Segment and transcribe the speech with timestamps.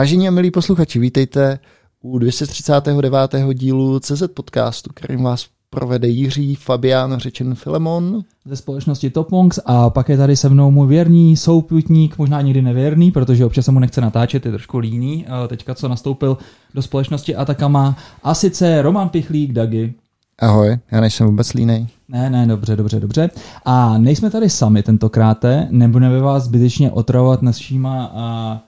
[0.00, 1.58] Vážení a milí posluchači, vítejte
[2.02, 3.14] u 239.
[3.54, 8.24] dílu CZ podcastu, kterým vás provede Jiří, Fabián, řečen Filemon.
[8.44, 13.10] Ze společnosti Topongs a pak je tady se mnou můj věrný souputník, možná někdy nevěrný,
[13.10, 16.38] protože občas se mu nechce natáčet, je trošku líný, teďka co nastoupil
[16.74, 19.94] do společnosti Atakama a sice Roman Pichlík, Dagi.
[20.38, 21.86] Ahoj, já nejsem vůbec línej.
[22.08, 23.30] Ne, ne, dobře, dobře, dobře.
[23.64, 28.60] A nejsme tady sami tentokrát, nebudeme vás zbytečně otravovat našíma, a,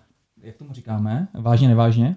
[0.42, 2.16] jak tomu říkáme, vážně, nevážně?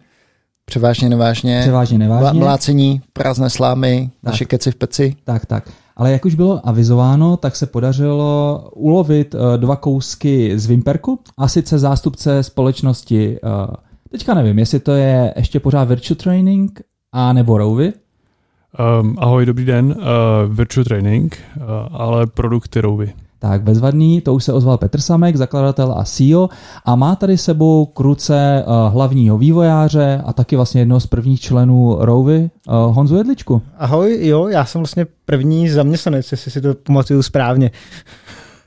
[0.66, 1.59] Převážně nevážně.
[1.62, 2.40] Převážně nevážně.
[2.40, 4.32] Mlácení, prázdné slámy, tak.
[4.32, 5.16] naše keci v peci.
[5.23, 5.70] Tak, tak.
[5.95, 11.48] Ale jak už bylo avizováno, tak se podařilo ulovit uh, dva kousky z Vimperku, a
[11.48, 13.76] sice zástupce společnosti, uh,
[14.12, 17.94] teďka nevím, jestli to je ještě pořád Virtual Training a nebo Rouvy.
[19.02, 23.14] Um, ahoj, dobrý den, uh, Virtual Training, uh, ale produkty Rouvy.
[23.50, 26.50] Tak bezvadný, to už se ozval Petr Samek, zakladatel a CEO
[26.86, 31.98] a má tady sebou kruce uh, hlavního vývojáře a taky vlastně jednoho z prvních členů
[32.00, 33.62] Rouvy, uh, Honzu Jedličku.
[33.78, 37.72] Ahoj, jo, já jsem vlastně první zaměstnanec, jestli si to pamatuju správně.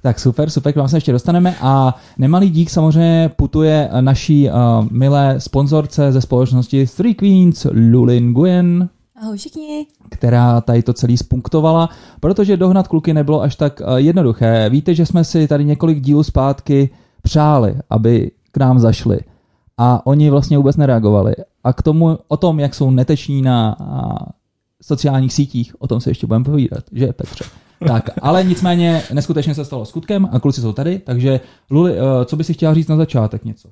[0.03, 4.55] Tak super, super, k vám se ještě dostaneme a nemalý dík samozřejmě putuje naší uh,
[4.91, 8.89] milé sponzorce ze společnosti Three Queens, Lulin Nguyen.
[9.23, 9.87] Ahoj všichni.
[10.11, 11.89] Která tady to celý spunktovala,
[12.21, 14.71] protože dohnat kluky nebylo až tak eh, jednoduché.
[14.71, 16.91] Víte, že jsme si tady několik dílů zpátky
[17.23, 19.19] přáli, aby k nám zašli.
[19.79, 21.35] A oni vlastně vůbec nereagovali.
[21.65, 23.77] A k tomu, o tom, jak jsou neteční na
[24.83, 27.45] sociálních sítích, o tom se ještě budeme povídat, že Petře?
[27.87, 31.41] Tak, ale nicméně neskutečně se stalo skutkem a kluci jsou tady, takže
[31.71, 33.69] Luli, eh, co by si chtěla říct na začátek něco?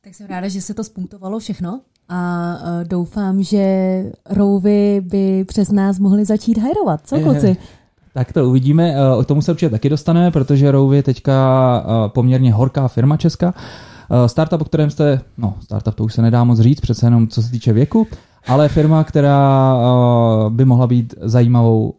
[0.00, 5.72] Tak jsem ráda, že se to spunktovalo všechno a uh, doufám, že rouvy by přes
[5.72, 7.00] nás mohli začít hajrovat.
[7.04, 7.56] Co kluci?
[8.14, 12.08] Tak to uvidíme, uh, k tomu se určitě taky dostaneme, protože Rouvy je teďka uh,
[12.08, 13.54] poměrně horká firma česká.
[14.26, 17.42] Startup, o kterém jste, no startup to už se nedá moc říct, přece jenom co
[17.42, 18.06] se týče věku,
[18.46, 19.76] ale firma, která
[20.48, 21.94] by mohla být zajímavou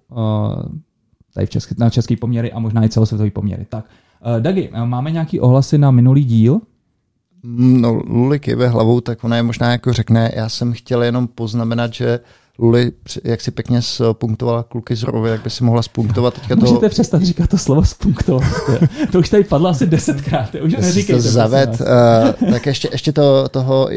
[1.33, 3.65] tady v český, na český poměry a možná i celosvětový poměry.
[3.69, 3.85] Tak,
[4.39, 6.61] Dagi, máme nějaký ohlasy na minulý díl?
[7.55, 11.93] No, Luli kýve hlavou, tak ona je možná jako řekne, já jsem chtěl jenom poznamenat,
[11.93, 12.19] že
[12.59, 12.91] Luli,
[13.23, 16.61] jak si pěkně spunktovala kluky z Rovy, jak by si mohla spunktovat teďka to...
[16.61, 18.43] Můžete přestat říkat to slovo spunktovat.
[19.11, 21.21] to už tady padlo asi desetkrát, už neříkejte.
[21.23, 23.89] To zaved, uh, tak ještě, ještě to, toho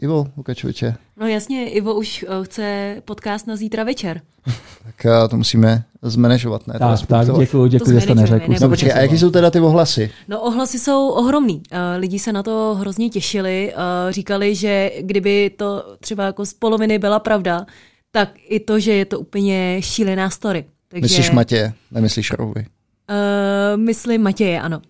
[0.00, 0.94] Ivo Lukačoviče.
[1.20, 4.20] No jasně, Ivo už uh, chce podcast na zítra večer.
[4.84, 6.74] tak uh, to musíme zmanežovat, ne?
[6.78, 8.52] Tak, tak, děkuji, děkuji, že jste neřekl.
[8.60, 10.10] No počkej, a jaký jsou teda ty ohlasy?
[10.28, 11.54] No ohlasy jsou ohromný.
[11.72, 13.72] Uh, lidi se na to hrozně těšili,
[14.10, 17.66] říkali, že kdyby to třeba jako z poloviny byla pravda,
[18.10, 20.64] tak i to, že je to úplně šílená story.
[20.88, 21.02] Takže...
[21.02, 22.60] Myslíš Matěje, nemyslíš Rouvi?
[22.60, 24.80] Uh, myslím Matěje, ano.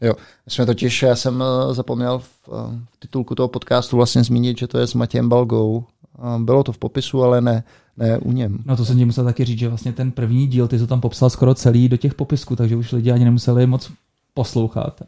[0.00, 0.14] Jo,
[0.48, 2.56] jsme totiž, já jsem uh, zapomněl v, uh,
[2.92, 5.84] v titulku toho podcastu vlastně zmínit, že to je s Matějem Balgou.
[6.18, 7.64] Uh, bylo to v popisu, ale ne,
[7.96, 8.58] ne u něm.
[8.66, 11.00] No to jsem ti musel taky říct, že vlastně ten první díl, ty to tam
[11.00, 13.90] popsal skoro celý do těch popisků, takže už lidi ani nemuseli moc
[14.34, 15.02] poslouchat.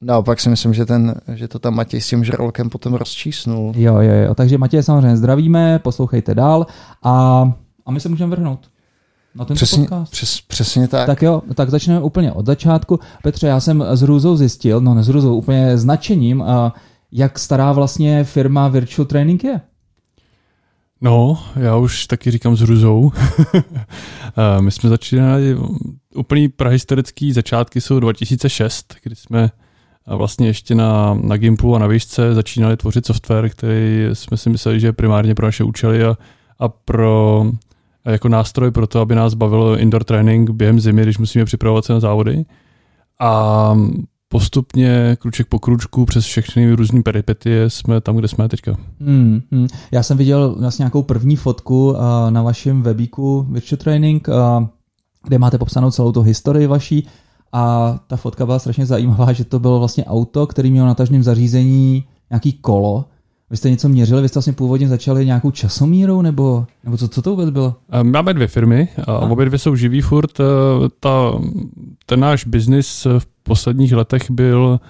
[0.00, 3.72] No, pak si myslím, že, ten, že to tam Matěj s tím žralokem potom rozčísnul.
[3.76, 4.34] Jo, jo, jo.
[4.34, 6.66] Takže Matěj samozřejmě zdravíme, poslouchejte dál
[7.02, 7.42] a,
[7.86, 8.71] a my se můžeme vrhnout
[9.34, 10.12] na ten přesně, podcast.
[10.12, 11.06] Přes, přesně tak.
[11.06, 13.00] Tak jo, tak začneme úplně od začátku.
[13.22, 16.44] Petře, já jsem s Hrůzou zjistil, no ne s Hrůzou, úplně značením,
[17.12, 19.60] jak stará vlastně firma Virtual Training je.
[21.00, 23.12] No, já už taky říkám s Hrůzou.
[24.60, 25.56] My jsme začínali,
[26.14, 29.50] úplný prahistorický začátky jsou 2006, kdy jsme
[30.06, 34.50] a vlastně ještě na, na Gimplu a na výšce začínali tvořit software, který jsme si
[34.50, 36.16] mysleli, že je primárně pro naše účely a,
[36.58, 37.71] a pro a
[38.04, 41.92] jako nástroj pro to, aby nás bavilo indoor training během zimy, když musíme připravovat se
[41.92, 42.44] na závody.
[43.20, 43.74] A
[44.28, 48.76] postupně, kruček po kručku, přes všechny různé peripetie jsme tam, kde jsme teďka.
[49.00, 49.66] Hmm, hmm.
[49.90, 51.98] Já jsem viděl vlastně nějakou první fotku uh,
[52.30, 54.66] na vašem webíku Virtual Training, uh,
[55.24, 57.06] kde máte popsanou celou tu historii vaší
[57.52, 61.22] a ta fotka byla strašně zajímavá, že to bylo vlastně auto, který mělo na tažném
[61.22, 63.04] zařízení nějaký kolo.
[63.52, 67.22] Vy jste něco měřili, vy jste vlastně původně začali nějakou časomírou, nebo, nebo co, co
[67.22, 67.74] to vůbec bylo?
[68.02, 70.40] Máme dvě firmy a obě dvě jsou živý furt.
[70.40, 70.44] E,
[71.00, 71.32] ta,
[72.06, 74.80] ten náš biznis v posledních letech byl,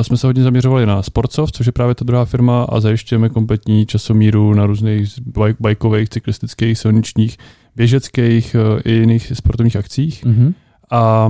[0.00, 3.28] e, jsme se hodně zaměřovali na Sportsoft, což je právě ta druhá firma a zajišťujeme
[3.28, 5.14] kompletní časomíru na různých
[5.60, 7.36] bajkových, cyklistických, silničních,
[7.76, 10.24] běžeckých i jiných sportovních akcích.
[10.24, 10.54] Mm-hmm.
[10.90, 11.28] A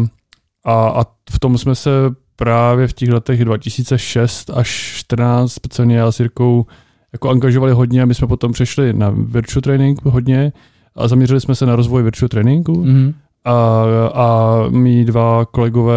[0.67, 1.91] a, a v tom jsme se
[2.37, 6.67] právě v těch letech 2006 až 14 speciálně já s Jirkou
[7.13, 10.53] jako angažovali hodně a my jsme potom přešli na virtual training hodně
[10.95, 12.85] a zaměřili jsme se na rozvoj virtual trainingu.
[12.85, 13.15] Mm-hmm.
[13.45, 13.85] A,
[14.15, 15.95] a mý dva kolegové,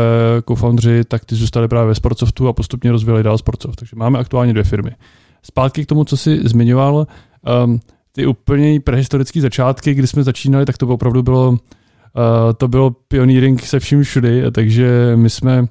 [0.47, 3.79] co-foundři, tak ty zůstali právě ve Sportsoftu a postupně rozvíjeli dál Sportsoft.
[3.79, 4.91] Takže máme aktuálně dvě firmy.
[5.43, 7.07] zpátky k tomu, co jsi zmiňoval,
[7.65, 7.79] um,
[8.11, 11.57] ty úplně prehistorické začátky, kdy jsme začínali, tak to opravdu bylo, uh,
[12.57, 15.65] to bylo pioneering se vším všudy, takže my jsme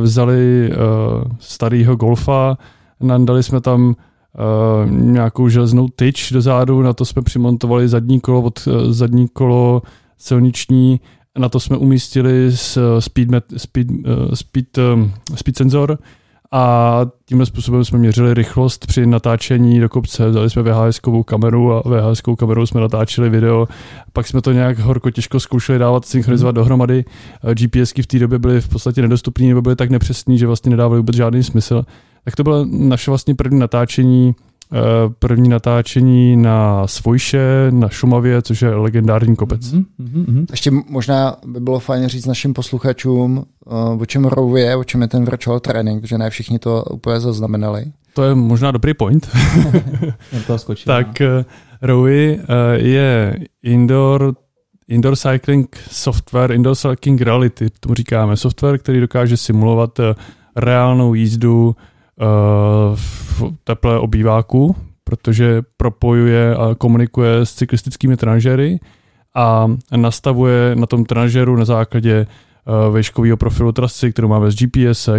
[0.00, 2.58] vzali uh, starého golfa,
[3.00, 8.42] nandali jsme tam uh, nějakou železnou tyč do zádu, na to jsme přimontovali zadní kolo,
[8.42, 9.82] od, zadní kolo
[10.18, 11.00] silniční,
[11.38, 12.52] na to jsme umístili
[12.98, 15.98] speed, speed, uh, speed, um, speed senzor,
[16.52, 20.28] a tímhle způsobem jsme měřili rychlost při natáčení do kopce.
[20.28, 23.68] Vzali jsme vhs kameru a vhs kamerou jsme natáčeli video.
[24.12, 26.56] Pak jsme to nějak horko těžko zkoušeli dávat, synchronizovat mm.
[26.56, 27.04] dohromady.
[27.54, 31.00] GPSky v té době byly v podstatě nedostupné nebo byly tak nepřesné, že vlastně nedávaly
[31.00, 31.84] vůbec žádný smysl.
[32.24, 34.49] Tak to bylo naše vlastně první natáčení Eh,
[35.18, 39.60] první natáčení na Svojše, na Šumavě, což je legendární kopec.
[39.72, 40.46] Mm-hmm, mm-hmm.
[40.50, 45.02] Ještě možná by bylo fajn říct našim posluchačům, uh, o čem Row je, o čem
[45.02, 47.84] je ten virtual training, protože ne všichni to úplně zaznamenali.
[48.14, 49.28] To je možná dobrý point.
[50.46, 51.44] to skočil, tak uh,
[51.82, 52.44] Rowy uh,
[52.74, 54.34] je indoor
[54.88, 58.36] Indoor Cycling Software, Indoor Cycling Reality, tomu říkáme.
[58.36, 60.00] Software, který dokáže simulovat
[60.56, 61.76] reálnou jízdu
[62.94, 68.80] v teplé obýváku, protože propojuje a komunikuje s cyklistickými tranžery
[69.34, 75.08] a nastavuje na tom tranžeru na základě uh, veškového profilu trasy, kterou máme z GPS,
[75.08, 75.14] uh,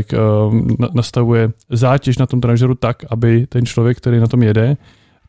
[0.94, 4.77] nastavuje zátěž na tom tranžeru tak, aby ten člověk, který na tom jede,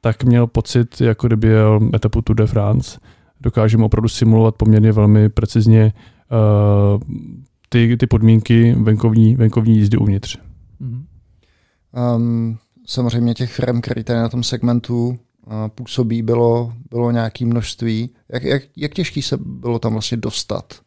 [0.00, 3.00] tak měl pocit, jako kdyby jel etapu Tour de France.
[3.40, 5.92] Dokážeme opravdu simulovat poměrně velmi precizně
[6.30, 7.00] uh,
[7.68, 10.38] ty, ty podmínky venkovní, venkovní jízdy uvnitř.
[10.80, 11.02] Mm-hmm.
[11.92, 15.16] Um, samozřejmě těch firm, které tady na tom segmentu uh,
[15.68, 18.10] působí, bylo, bylo nějaké množství.
[18.32, 20.80] Jak, jak, jak těžký se bylo tam vlastně dostat?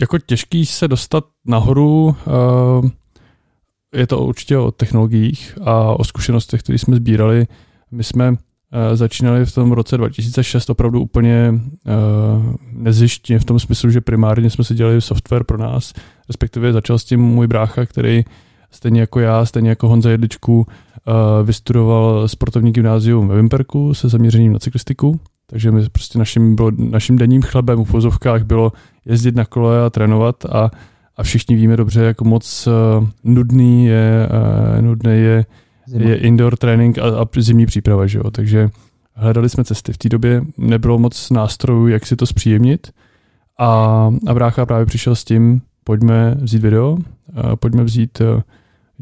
[0.00, 2.90] Jako těžký se dostat nahoru, uh,
[3.94, 7.46] je to určitě o technologiích a o zkušenostech, které jsme sbírali.
[7.90, 8.36] My jsme uh,
[8.94, 14.64] začínali v tom roce 2006 opravdu úplně uh, nezjištně v tom smyslu, že primárně jsme
[14.64, 15.92] si dělali software pro nás,
[16.28, 18.24] respektive začal s tím můj brácha, který
[18.74, 24.52] stejně jako já, stejně jako Honza Jedličku, uh, vystudoval sportovní gymnázium ve Vimperku se zaměřením
[24.52, 28.72] na cyklistiku, takže my prostě naším, bylo, naším denním chlebem v vozovkách bylo
[29.06, 30.70] jezdit na kole a trénovat a,
[31.16, 34.28] a všichni víme dobře, jak moc uh, nudný je,
[34.76, 35.46] uh, nudný je,
[35.86, 38.30] je indoor trénink a, a zimní příprava, že jo?
[38.30, 38.70] takže
[39.14, 39.92] hledali jsme cesty.
[39.92, 42.90] V té době nebylo moc nástrojů, jak si to zpříjemnit
[43.58, 46.98] a, a brácha právě přišel s tím, pojďme vzít video,
[47.60, 48.22] pojďme vzít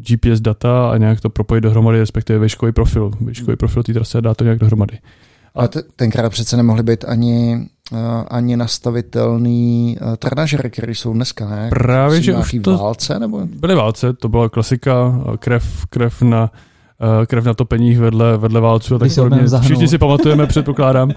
[0.09, 4.21] GPS data a nějak to propojit dohromady, respektive výškový profil, výškový profil té trasy a
[4.21, 4.99] dá to nějak dohromady.
[5.55, 7.99] A t- tenkrát přece nemohly být ani, uh,
[8.31, 11.69] ani nastavitelný uh, trenažery, které jsou dneska, ne?
[11.71, 13.41] Právě, že už to válce, nebo?
[13.47, 16.51] Byly válce, to byla klasika, krev, krev na
[17.03, 19.43] uh, krev na topeních vedle, vedle válců a tak podobně.
[19.61, 21.09] Všichni si pamatujeme, předpokládám.
[21.09, 21.15] Uh,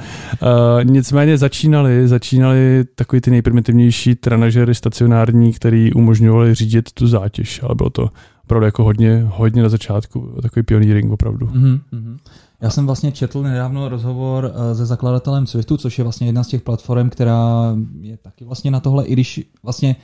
[0.83, 7.89] nicméně začínali, začínali takový ty nejprimitivnější trenažery stacionární, který umožňovali řídit tu zátěž, ale bylo
[7.89, 8.09] to
[8.45, 11.45] opravdu jako hodně, hodně na začátku, takový pioneering opravdu.
[11.45, 12.17] Mm-hmm.
[12.61, 16.47] Já jsem vlastně četl nedávno rozhovor eh, se zakladatelem Swiftu, což je vlastně jedna z
[16.47, 19.95] těch platform, která je taky vlastně na tohle, i když vlastně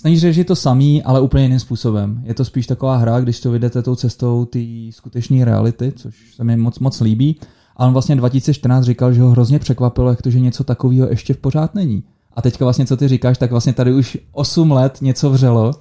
[0.00, 2.22] Snaží je to samý, ale úplně jiným způsobem.
[2.24, 4.58] Je to spíš taková hra, když to vydete tou cestou té
[4.90, 7.36] skutečné reality, což se mi moc, moc líbí.
[7.76, 11.34] A on vlastně 2014 říkal, že ho hrozně překvapilo, jak to, že něco takového ještě
[11.34, 12.02] v pořád není.
[12.36, 15.72] A teďka vlastně, co ty říkáš, tak vlastně tady už 8 let něco vřelo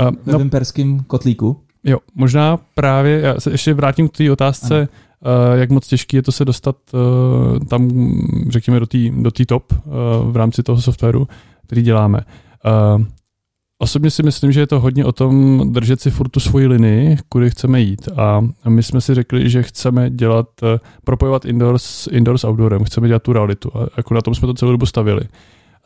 [0.00, 1.60] Uh, ve no, vimperském kotlíku.
[1.84, 6.22] Jo, možná právě, já se ještě vrátím k té otázce, uh, jak moc těžké je
[6.22, 7.90] to se dostat uh, tam,
[8.48, 9.82] řekněme, do té do top uh,
[10.32, 11.28] v rámci toho softwaru,
[11.66, 12.20] který děláme.
[12.96, 13.04] Uh,
[13.78, 17.16] Osobně si myslím, že je to hodně o tom držet si furt tu svoji linii,
[17.28, 18.08] kudy chceme jít.
[18.16, 20.48] A my jsme si řekli, že chceme dělat,
[21.04, 23.70] propojovat indoors, indoors s outdoorem, chceme dělat tu realitu.
[23.74, 25.20] A jako na tom jsme to celou dobu stavili.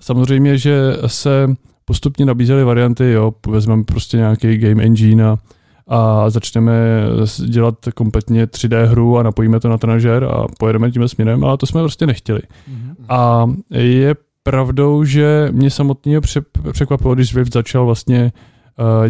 [0.00, 1.54] Samozřejmě, že se
[1.88, 5.38] postupně nabízely varianty, jo, vezmeme prostě nějaký game engine a,
[5.86, 6.72] a začneme
[7.46, 11.66] dělat kompletně 3D hru a napojíme to na trenažer a pojedeme tím směrem, ale to
[11.66, 12.40] jsme prostě nechtěli.
[12.40, 12.94] Mm-hmm.
[13.08, 16.22] A je pravdou, že mě samotného
[16.72, 18.55] překvapilo, když Zwift začal vlastně uh,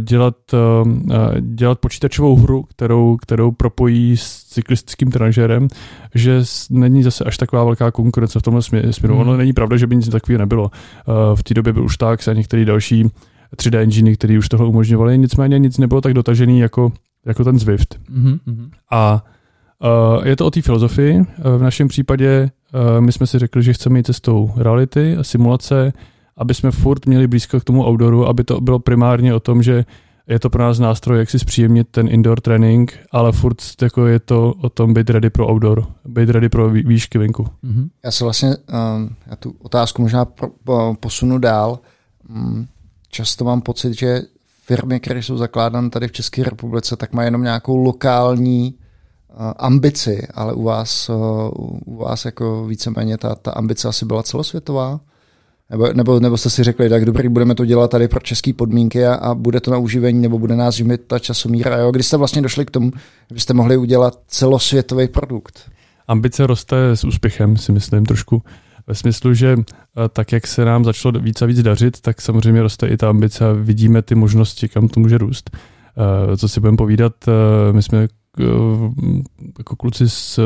[0.00, 0.92] dělat, uh,
[1.40, 5.68] dělat počítačovou hru, kterou, kterou propojí s cyklistickým trenažérem,
[6.14, 9.14] že není zase až taková velká konkurence v tomhle směru.
[9.14, 9.20] Hmm.
[9.20, 10.70] Ono není pravda, že by nic takového nebylo.
[11.34, 13.10] V té době byl už tak a některý další
[13.56, 16.92] 3D engine, které už tohle umožňovaly, nicméně nic nebylo tak dotažený jako,
[17.26, 18.00] jako ten Zwift.
[18.10, 18.70] Mm-hmm.
[18.90, 19.24] A
[20.18, 21.24] uh, je to o té filozofii.
[21.58, 25.92] V našem případě uh, my jsme si řekli, že chceme jít cestou reality a simulace,
[26.36, 29.84] aby jsme furt měli blízko k tomu outdooru, aby to bylo primárně o tom, že
[30.28, 34.20] Je to pro nás nástroj, jak si zpříjemnit ten indoor trénink, ale furt jako je
[34.20, 37.42] to o tom být ready pro outdoor, být ready pro výšky venku.
[37.42, 37.88] Mm-hmm.
[38.04, 40.26] Já se vlastně, um, já tu otázku možná
[41.00, 41.78] posunu dál.
[42.28, 42.66] Um,
[43.08, 44.22] často mám pocit, že
[44.64, 50.26] firmy, které jsou zakládány tady v České republice, tak mají jenom nějakou lokální uh, ambici,
[50.34, 51.16] ale u vás, uh,
[51.86, 55.00] u vás jako víceméně ta, ta ambice asi byla celosvětová?
[55.70, 59.06] Nebo, nebo, nebo jste si řekli, tak dobrý, budeme to dělat tady pro české podmínky
[59.06, 61.76] a, a bude to na uživení, nebo bude nás živit ta časomíra.
[61.76, 61.90] Jo?
[61.90, 62.92] Kdy jste vlastně došli k tomu,
[63.34, 65.70] že jste mohli udělat celosvětový produkt?
[66.08, 68.42] Ambice roste s úspěchem, si myslím trošku.
[68.86, 72.62] Ve smyslu, že eh, tak, jak se nám začalo víc a víc dařit, tak samozřejmě
[72.62, 75.50] roste i ta ambice a vidíme ty možnosti, kam to může růst.
[75.52, 78.08] Eh, co si budeme povídat, eh, my jsme
[79.58, 80.38] jako kluci z,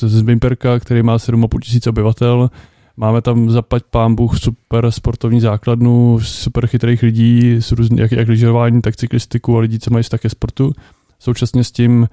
[0.00, 2.50] z Bimperka, který má 7,5 tisíc obyvatel,
[2.96, 8.28] Máme tam zapať pán Bůh super sportovní základnu, super chytrých lidí, s různý, jak, jak
[8.28, 10.72] lyžování, tak cyklistiku a lidí, co mají vztah ke sportu.
[11.18, 12.06] Současně s tím uh,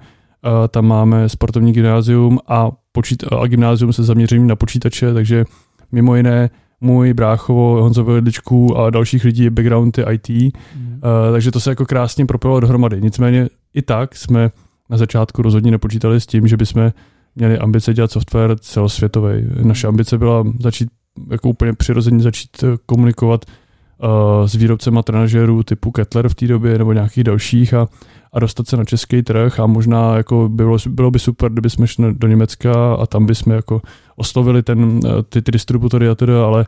[0.68, 5.44] tam máme sportovní gymnázium a, počít, a gymnázium se zaměřením na počítače, takže
[5.92, 6.50] mimo jiné
[6.80, 10.52] můj bráchovo, Honzovo Lidličku a dalších lidí background je IT, mm.
[10.92, 13.00] uh, takže to se jako krásně propojilo dohromady.
[13.00, 14.50] Nicméně i tak jsme
[14.90, 16.92] na začátku rozhodně nepočítali s tím, že bychom
[17.36, 19.46] měli ambice dělat software celosvětový.
[19.62, 20.88] Naše ambice byla začít
[21.30, 26.92] jako úplně přirozeně začít komunikovat uh, s výrobcema trenažérů typu Kettler v té době nebo
[26.92, 27.88] nějakých dalších a,
[28.32, 31.86] a dostat se na český trh a možná jako bylo, bylo by super, kdyby jsme
[31.86, 33.82] šli do Německa a tam bychom jako
[34.16, 36.66] oslovili ten, eh, ty, ty distributory a teda, ale,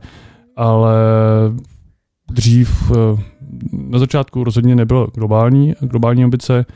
[0.56, 0.94] ale
[2.30, 2.92] dřív
[3.72, 6.66] na začátku rozhodně nebylo globální, globální ambice,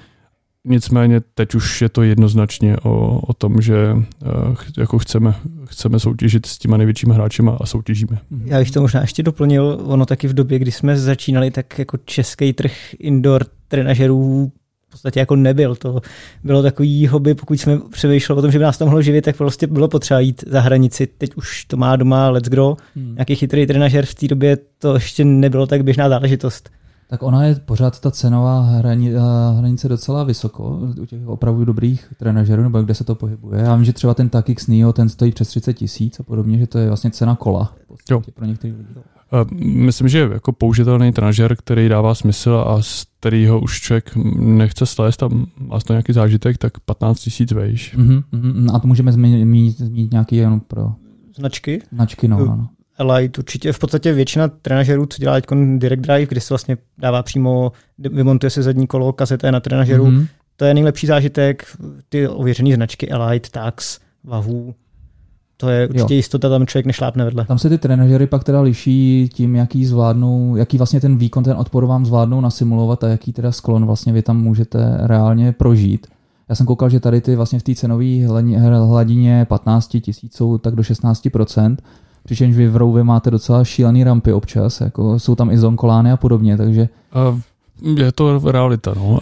[0.65, 6.47] Nicméně teď už je to jednoznačně o, o tom, že uh, jako chceme, chceme soutěžit
[6.47, 8.19] s těma největšími hráči a soutěžíme.
[8.45, 11.97] Já bych to možná ještě doplnil, ono taky v době, kdy jsme začínali, tak jako
[12.05, 14.53] český trh indoor trenažerů
[14.89, 15.77] v podstatě jako nebyl.
[15.77, 16.01] To
[16.45, 19.37] bylo takový hobby, pokud jsme přemýšleli o tom, že by nás to mohlo živit, tak
[19.37, 21.07] prostě bylo potřeba jít za hranici.
[21.07, 22.77] Teď už to má doma Let's Grow.
[22.97, 23.15] Hmm.
[23.15, 26.71] Nějaký chytrý trenažer v té době to ještě nebylo tak běžná záležitost.
[27.11, 29.19] Tak ona je pořád ta cenová hrani, eh,
[29.59, 33.61] hranice docela vysoko u těch opravdu dobrých trenažerů, nebo kde se to pohybuje.
[33.61, 36.67] Já vím, že třeba ten Takix Neo, ten stojí přes 30 tisíc a podobně, že
[36.67, 37.73] to je vlastně cena kola
[38.11, 38.23] jo.
[38.35, 38.95] pro některé lidi.
[39.65, 45.23] Myslím, že jako použitelný trenažer, který dává smysl a z kterého už člověk nechce slést
[45.23, 47.97] a má to nějaký zážitek, tak 15 tisíc vejš.
[47.99, 50.93] Uh-huh, a to můžeme zmínit, zmínit nějaký jenom pro
[51.37, 51.83] značky?
[51.93, 52.69] Značky, no, no.
[53.03, 55.41] Light určitě v podstatě většina trenažerů, co dělá
[55.77, 60.27] Direct Drive, kdy se vlastně dává přímo, vymontuje se zadní kolo, kazeta na trenažeru, mm-hmm.
[60.57, 61.65] to je nejlepší zážitek,
[62.09, 64.75] ty ověřené značky Elite, Tax, Wahoo,
[65.61, 66.17] to je určitě jo.
[66.17, 67.45] jistota, tam člověk nešlápne vedle.
[67.45, 71.57] Tam se ty trenažery pak teda liší tím, jaký zvládnou, jaký vlastně ten výkon, ten
[71.57, 76.07] odpor vám zvládnou nasimulovat a jaký teda sklon vlastně vy tam můžete reálně prožít.
[76.49, 78.27] Já jsem koukal, že tady ty vlastně v té cenové
[78.87, 81.77] hladině 15 tisíc jsou tak do 16%,
[82.25, 86.17] Přičemž vy v Rouvě máte docela šílený rampy občas, jako jsou tam i zonkolány a
[86.17, 86.89] podobně, takže...
[87.33, 87.41] Uh,
[87.83, 89.19] je to realita, no.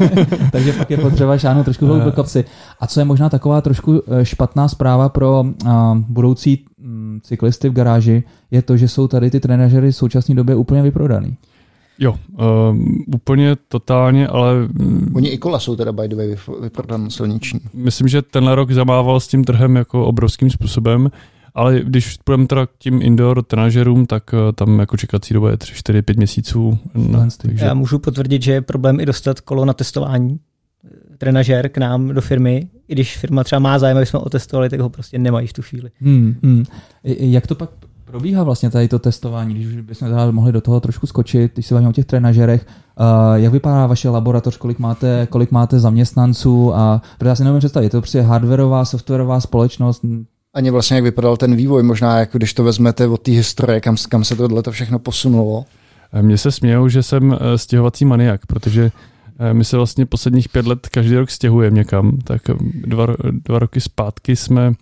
[0.52, 2.44] takže pak je potřeba šáhnout trošku hlouběji do kapsy.
[2.80, 7.72] A co je možná taková trošku eh, špatná zpráva pro uh, budoucí um, cyklisty v
[7.72, 11.36] garáži, je to, že jsou tady ty trenažery v současné době úplně vyprodaný.
[11.98, 12.16] Jo,
[12.70, 14.54] um, úplně totálně, ale...
[14.80, 17.60] Um, Oni i kola jsou teda by the way vyprodané silniční.
[17.74, 21.10] Myslím, že tenhle rok zamával s tím trhem jako obrovským způsobem.
[21.54, 25.56] Ale když půjdeme teda k tím indoor trenažerům, tak eh, tam jako čekací doba je
[25.56, 26.78] 3, 4, 5 měsíců.
[26.94, 27.64] No, takže...
[27.64, 30.40] Já můžu potvrdit, že je problém i dostat kolo na testování
[31.18, 34.80] trenažer k nám do firmy, i když firma třeba má zájem, aby jsme otestovali, tak
[34.80, 35.90] ho prostě nemají v tu chvíli.
[36.00, 36.64] Hmm, hmm.
[37.04, 37.70] Jak to pak
[38.04, 41.74] probíhá vlastně tady to testování, když bychom teda mohli do toho trošku skočit, když se
[41.74, 42.66] bavíme o těch trenažerech,
[43.00, 47.58] uh, jak vypadá vaše laboratoř, kolik máte, kolik máte zaměstnanců a protože já si nevím
[47.58, 50.04] představit, je to prostě hardwareová, softwarová společnost,
[50.54, 53.96] ani vlastně jak vypadal ten vývoj, možná jako když to vezmete od té historie, kam,
[54.08, 55.64] kam se tohle to všechno posunulo.
[56.22, 58.90] Mně se smějou, že jsem eh, stěhovací maniak, protože
[59.38, 63.58] eh, my se vlastně posledních pět let každý rok stěhujeme někam, tak eh, dva, dva
[63.58, 64.72] roky zpátky jsme,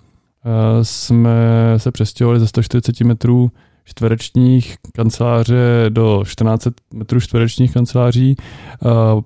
[0.83, 1.31] jsme
[1.77, 3.51] se přestěhovali ze 140 metrů
[3.89, 8.37] čtverečních kanceláře do 14 metrů čtverečních kanceláří.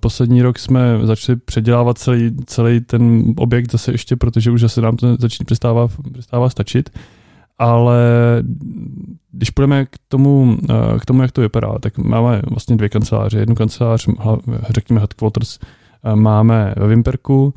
[0.00, 4.96] Poslední rok jsme začali předělávat celý, celý ten objekt zase ještě, protože už zase nám
[4.96, 6.90] to začíná přestává, přestává stačit.
[7.58, 7.98] Ale
[9.32, 10.58] když půjdeme k tomu,
[11.00, 13.38] k tomu, jak to vypadá, tak máme vlastně dvě kanceláře.
[13.38, 14.08] Jednu kancelář,
[14.70, 15.58] řekněme headquarters,
[16.14, 17.54] máme ve Vimperku,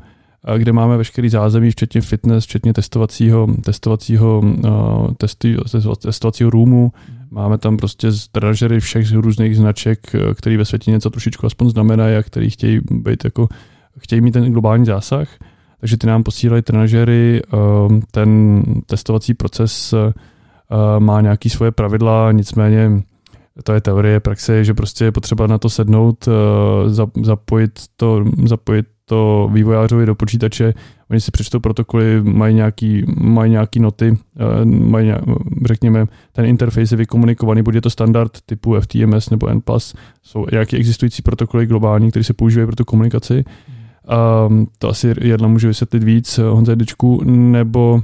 [0.56, 5.48] kde máme veškerý zázemí, včetně fitness, včetně testovacího, testovacího, uh, testu,
[6.02, 6.92] testovacího roomu,
[7.30, 12.16] Máme tam prostě trenažery všech různých značek, eh, který ve světě něco trošičku aspoň znamenají
[12.16, 13.48] a který chtějí být jako,
[13.98, 15.28] chtějí mít ten globální zásah.
[15.80, 20.12] Takže ty nám posílají trenažery, ehm, ten testovací proces eh,
[20.98, 23.02] má nějaký svoje pravidla, nicméně
[23.62, 26.28] to je teorie, praxe že prostě je potřeba na to sednout,
[27.22, 30.74] zapojit to, zapojit to vývojářovi do počítače,
[31.10, 35.12] oni si přečtou protokoly, mají nějaký, mají nějaký noty, eh, mají,
[35.66, 41.22] řekněme, ten interface je vykomunikovaný, bude to standard typu FTMS nebo NPAS, jsou nějaké existující
[41.22, 43.44] protokoly globální, které se používají pro tu komunikaci.
[44.48, 48.02] Um, to asi jedna může vysvětlit víc, Honza Jedečku, nebo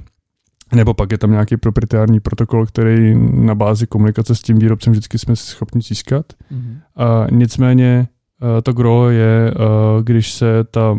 [0.75, 5.19] nebo pak je tam nějaký proprietární protokol, který na bázi komunikace s tím výrobcem vždycky
[5.19, 6.27] jsme schopni získat.
[6.53, 6.77] Mm-hmm.
[6.97, 8.22] A nicméně Eh,
[8.63, 10.99] to gro je, eh, když se ta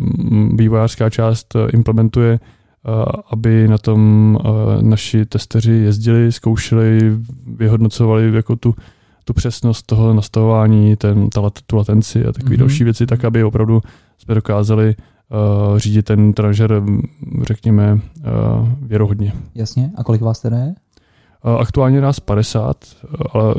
[0.54, 2.40] vývojářská část eh, implementuje,
[3.30, 4.38] aby na tom
[4.80, 8.74] naši testeři jezdili, zkoušeli, vyhodnocovali jako tu,
[9.24, 12.58] tu přesnost toho nastavování, ten, ta, tu latenci a takové mm-hmm.
[12.58, 13.80] další věci, tak aby opravdu
[14.18, 14.94] jsme dokázali
[15.28, 16.82] uh, řídit ten tranžer,
[17.42, 18.00] řekněme, uh,
[18.82, 19.32] věrohodně.
[19.54, 19.90] Jasně.
[19.96, 20.74] A kolik vás teda je?
[21.58, 22.76] Aktuálně nás 50,
[23.32, 23.54] ale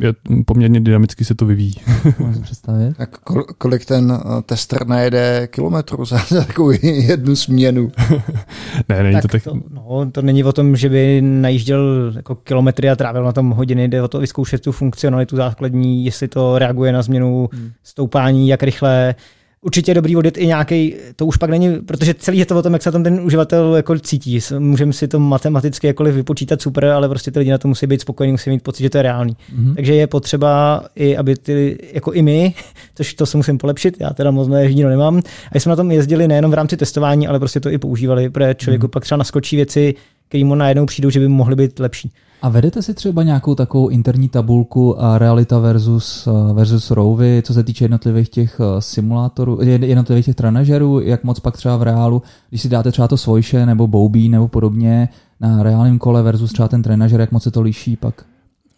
[0.00, 0.14] je
[0.46, 1.74] poměrně dynamicky se to vyvíjí.
[2.18, 2.96] Můžu představit.
[2.96, 3.18] Tak
[3.58, 7.92] kolik ten eh, tester najede kilometrů za takovou jednu směnu?
[8.88, 9.42] ne, není tak to tak.
[9.42, 13.50] To, no, to není o tom, že by najížděl jako kilometry a trávil na tom
[13.50, 17.70] hodiny, jde o to vyzkoušet tu funkcionalitu základní, jestli to reaguje na změnu hmm.
[17.82, 19.14] stoupání, jak rychle,
[19.64, 22.62] určitě je dobrý odjet i nějaký, to už pak není, protože celý je to o
[22.62, 24.40] tom, jak se tam ten uživatel jako cítí.
[24.58, 28.00] Můžeme si to matematicky jakkoliv vypočítat super, ale prostě ty lidi na to musí být
[28.00, 29.32] spokojení, musí mít pocit, že to je reálný.
[29.32, 29.74] Mm-hmm.
[29.74, 32.54] Takže je potřeba i, aby ty, jako i my,
[32.94, 35.22] což to se musím polepšit, já teda moc neježdíno nemám,
[35.52, 38.54] a jsme na tom jezdili nejenom v rámci testování, ale prostě to i používali, protože
[38.54, 38.90] člověku mm-hmm.
[38.90, 39.94] pak třeba naskočí věci,
[40.28, 42.10] které mu najednou přijdou, že by mohly být lepší.
[42.44, 47.64] A vedete si třeba nějakou takovou interní tabulku a realita versus, versus rovy, co se
[47.64, 52.62] týče jednotlivých těch eh, simulátorů, jednotlivých těch trenažerů, jak moc pak třeba v reálu, když
[52.62, 55.08] si dáte třeba to svojše nebo boubí nebo podobně
[55.40, 58.24] na reálném kole versus třeba ten trenažer, jak moc se to liší pak?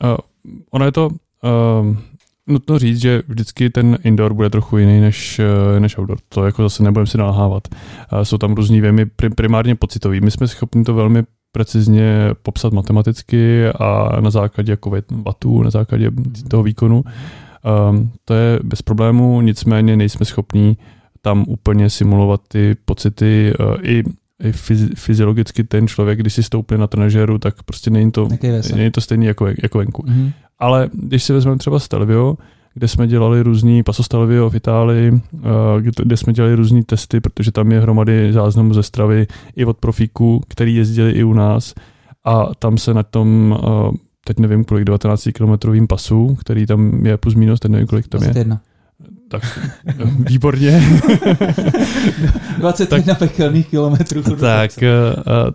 [0.04, 0.16] Uh,
[0.70, 1.96] ono je to uh,
[2.46, 5.40] nutno říct, že vždycky ten indoor bude trochu jiný než,
[5.78, 6.18] než outdoor.
[6.28, 7.68] To jako zase nebudeme si nalhávat.
[8.22, 10.20] Jsou tam různý věmy primárně pocitový.
[10.20, 11.22] My jsme schopni to velmi
[11.56, 16.10] precizně popsat matematicky a na základě jako vatů, na základě
[16.48, 17.04] toho výkonu.
[17.90, 20.76] Um, to je bez problému, nicméně nejsme schopní
[21.22, 24.04] tam úplně simulovat ty pocity uh, i
[24.44, 24.52] i
[24.94, 28.28] fyziologicky ten člověk, když si stoupne na trenažéru, tak prostě není to,
[28.76, 30.02] není to stejný jako, jako venku.
[30.02, 30.32] Mm-hmm.
[30.58, 32.36] Ale když si vezmeme třeba Stelvio,
[32.76, 35.40] kde jsme dělali různý Pasostalvio v Itálii, eh,
[36.02, 40.42] kde jsme dělali různý testy, protože tam je hromady záznamů ze stravy i od profíků,
[40.48, 41.74] který jezdili i u nás
[42.24, 47.16] a tam se na tom eh, teď nevím kolik, 19 kilometrovým pasu, který tam je
[47.16, 48.54] plus minus, teď nevím kolik tam 21.
[48.54, 48.76] je.
[49.28, 49.58] Tak,
[50.18, 50.82] výborně.
[52.58, 54.22] 21 tak, pekelných kilometrů.
[54.22, 54.70] Tak,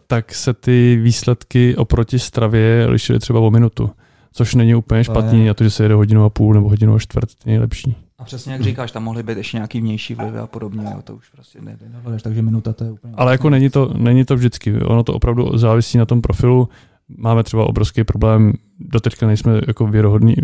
[0.08, 3.90] tak se ty výsledky oproti stravě lišily třeba o minutu
[4.34, 7.00] což není úplně špatný, a to, že se jede hodinu a půl nebo hodinu a
[7.00, 7.96] čtvrt, je nejlepší.
[8.20, 11.16] A přesně jak říkáš, tam mohly být ještě nějaký vnější vlivy a podobně, jo, to
[11.16, 11.86] už prostě nejde.
[12.24, 13.14] takže minuta to je úplně...
[13.18, 16.70] Ale jako není to, není to vždycky, ono to opravdu závisí na tom profilu.
[17.18, 20.36] Máme třeba obrovský problém, doteďka nejsme jako věrohodní,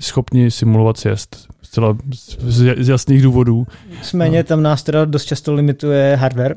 [0.00, 1.46] schopni simulovat sjezd.
[1.62, 2.38] Zcela z,
[2.78, 3.66] z jasných důvodů.
[3.90, 6.56] Nicméně tam nás teda dost často limituje hardware,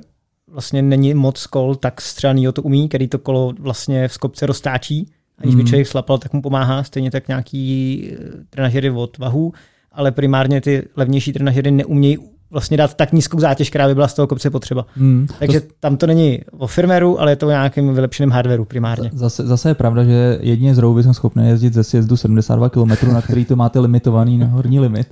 [0.52, 5.12] vlastně není moc kol tak střelný, to umí, který to kolo vlastně v skopce roztáčí
[5.44, 5.68] Aniž by mhm.
[5.68, 8.18] člověk slapal, tak mu pomáhá stejně tak nějaký eh,
[8.50, 9.54] trenažery od vahu,
[9.92, 12.18] ale primárně ty levnější trenažery neumějí
[12.52, 14.86] vlastně dát tak nízkou zátěž, která by byla z toho kopce potřeba.
[14.96, 15.28] Hmm.
[15.40, 15.68] Takže to...
[15.80, 19.10] tam to není o firmeru, ale je to o nějakém vylepšeném hardwareu primárně.
[19.14, 23.14] Zase, zase je pravda, že jedině z Rouvy jsem schopný jezdit ze sjezdu 72 km,
[23.14, 25.08] na který to máte limitovaný na horní limit.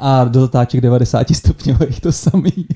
[0.00, 2.66] A do zatáček 90 stupňových to samý.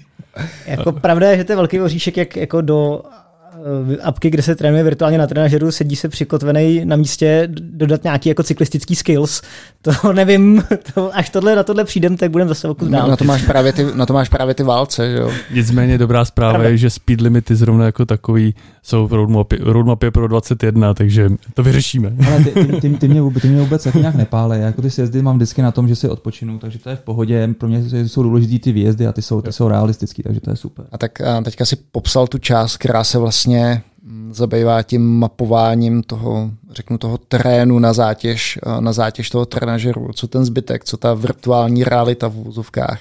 [0.66, 3.02] jako pravda je, že to je velký oříšek, jak jako do
[4.02, 8.42] apky, kde se trénuje virtuálně na trenažeru, sedí se přikotvený na místě, dodat nějaký jako
[8.42, 9.42] cyklistický skills.
[9.82, 13.02] To nevím, to, až tohle na tohle přijdem, tak budeme zase okus dál.
[13.02, 15.30] Na, na, to máš právě ty, na to máš právě ty válce, že jo?
[15.54, 16.68] Nicméně dobrá zpráva Pravda.
[16.68, 21.62] je, že speed limity zrovna jako takový jsou v roadmapě, roadmapě pro 21, takže to
[21.62, 22.12] vyřešíme.
[22.26, 24.58] Ale ty, ty, ty, ty, mě, ty mě vůbec jako nějak nepále.
[24.58, 27.00] Já jako ty sjezdy mám vždycky na tom, že si odpočinu, takže to je v
[27.00, 27.48] pohodě.
[27.58, 30.56] Pro mě jsou důležité ty výjezdy a ty jsou, ty jsou realistické, takže to je
[30.56, 30.84] super.
[30.92, 36.02] A tak a teďka si popsal tu část, která se vlastně mm, zabývá tím mapováním
[36.02, 41.14] toho, řeknu toho terénu na zátěž, na zátěž toho trenažeru, co ten zbytek, co ta
[41.14, 43.00] virtuální realita v úzovkách.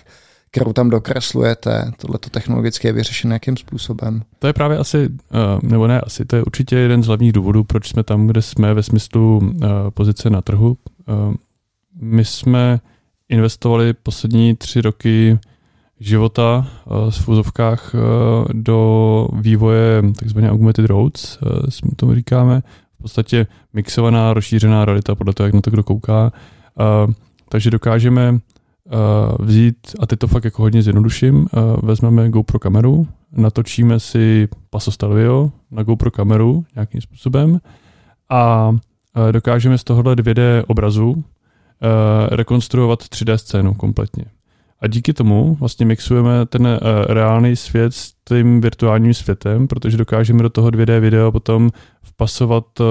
[0.52, 4.22] kterou tam dokreslujete, tohleto technologicky je vyřešené jakým způsobem?
[4.40, 7.64] To je právě asi, uh, nebo ne asi, to je určitě jeden z hlavních důvodů,
[7.64, 9.52] proč jsme tam, kde jsme ve smyslu uh,
[9.90, 10.78] pozice na trhu.
[12.02, 12.80] My jsme
[13.30, 15.40] investovali poslední tři roky
[16.00, 18.02] života uh, v fúzovkách uh,
[18.54, 20.40] do vývoje tzv.
[20.50, 22.62] augmented roads, jsme tomu říkáme,
[23.00, 26.32] v podstatě mixovaná, rozšířená realita podle toho, jak na to kdo kouká.
[27.50, 28.40] Takže dokážeme
[29.40, 31.48] vzít, a teď to fakt jako hodně zjednoduším,
[31.84, 37.60] vezmeme GoPro kameru, natočíme si Paso Stelvio na GoPro kameru nějakým způsobem
[38.30, 38.72] a
[39.32, 41.24] dokážeme z tohohle 2D obrazu
[42.30, 44.26] rekonstruovat 3D scénu kompletně.
[44.82, 50.44] A díky tomu vlastně mixujeme ten uh, reálný svět s tím virtuálním světem, protože dokážeme
[50.44, 51.70] do toho 2D videa potom
[52.04, 52.86] vpasovat, uh,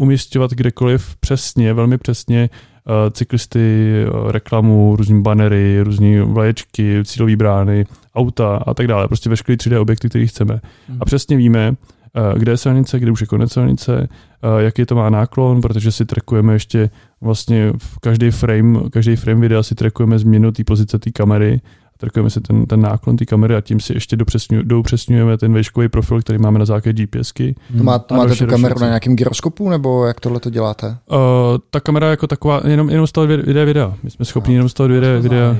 [0.00, 7.86] umístěvat kdekoliv přesně, velmi přesně uh, cyklisty, uh, reklamu, různé banery, různé vlaječky, cílové brány,
[8.14, 9.08] auta a tak dále.
[9.08, 10.60] Prostě veškeré 3D objekty, které chceme.
[10.88, 10.98] Mm.
[11.00, 11.74] A přesně víme,
[12.38, 14.08] kde je silnice, kde už je konec silnice,
[14.58, 16.90] jaký to má náklon, protože si trackujeme ještě
[17.20, 21.60] vlastně v každý frame, každý frame videa si trackujeme změnu té pozice té kamery,
[21.98, 24.16] trackujeme si ten, ten náklon té kamery a tím si ještě
[24.62, 27.54] doupřesňujeme ten vejškový profil, který máme na základě GPSky.
[27.78, 30.86] To, má, to máte tu kameru na nějakém gyroskopu, nebo jak tohle to děláte?
[30.86, 31.16] Uh,
[31.70, 33.94] ta kamera jako taková, jenom, jenom z toho videa, videa.
[34.02, 35.56] My jsme schopni jenom z toho videa, videa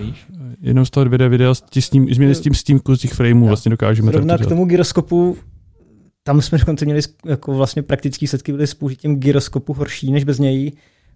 [0.60, 3.46] jenom z toho videa, videa s tím, změny s tím, s tím z těch frameů
[3.46, 4.12] vlastně dokážeme.
[4.12, 5.36] Zrovna k tomu gyroskopu
[6.28, 10.38] tam jsme dokonce měli jako vlastně praktický setky byly s použitím gyroskopu horší než bez
[10.38, 10.72] něj,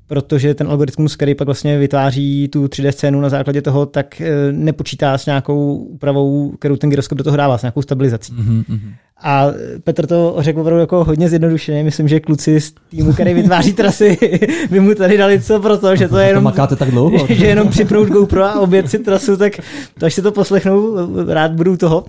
[0.07, 4.53] protože ten algoritmus, který pak vlastně vytváří tu 3D scénu na základě toho, tak eh,
[4.53, 8.33] nepočítá s nějakou úpravou, kterou ten gyroskop do toho dává, s nějakou stabilizací.
[8.33, 8.95] Mm-hmm.
[9.23, 9.47] A
[9.85, 11.85] Petr to řekl opravdu jako hodně zjednodušeně.
[11.85, 14.19] Myslím, že kluci z týmu, který vytváří trasy,
[14.71, 16.45] by mu tady dali co pro to, že to je jenom...
[16.45, 17.27] To makáte tak dlouho?
[17.29, 19.53] že jenom připnout GoPro a obět si trasu, tak
[19.99, 22.05] to až si to poslechnou, rád budu toho.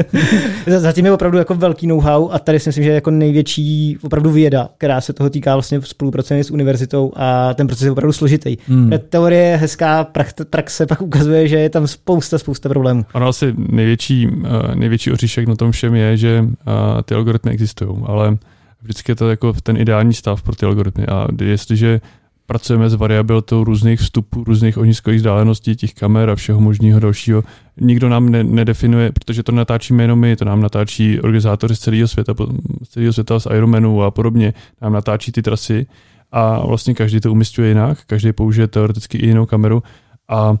[0.66, 4.30] Zatím je opravdu jako velký know-how a tady si myslím, že je jako největší opravdu
[4.30, 8.56] věda, která se toho týká vlastně spolupracujeme s univerzitou a ten proces je opravdu složitý.
[8.68, 8.92] Hmm.
[9.08, 10.04] Teorie je hezká,
[10.50, 13.04] praxe pak ukazuje, že je tam spousta, spousta problémů.
[13.14, 16.46] Ano, asi největší, eh, největší oříšek na tom všem je, že
[17.04, 18.38] ty algoritmy existují, ale
[18.82, 21.06] vždycky je to jako ten ideální stav pro ty algoritmy.
[21.06, 22.00] A jestliže
[22.46, 27.42] pracujeme s variabilitou různých vstupů, různých ohniskových vzdáleností těch kamer a všeho možného dalšího.
[27.80, 32.08] Nikdo nám ne, nedefinuje, protože to natáčíme jenom my, to nám natáčí organizátoři z celého
[32.08, 32.34] světa,
[32.82, 35.86] z celého světa z Ironmanu a podobně, nám natáčí ty trasy
[36.32, 39.82] a vlastně každý to umistuje jinak, každý použije teoreticky i jinou kameru
[40.28, 40.56] a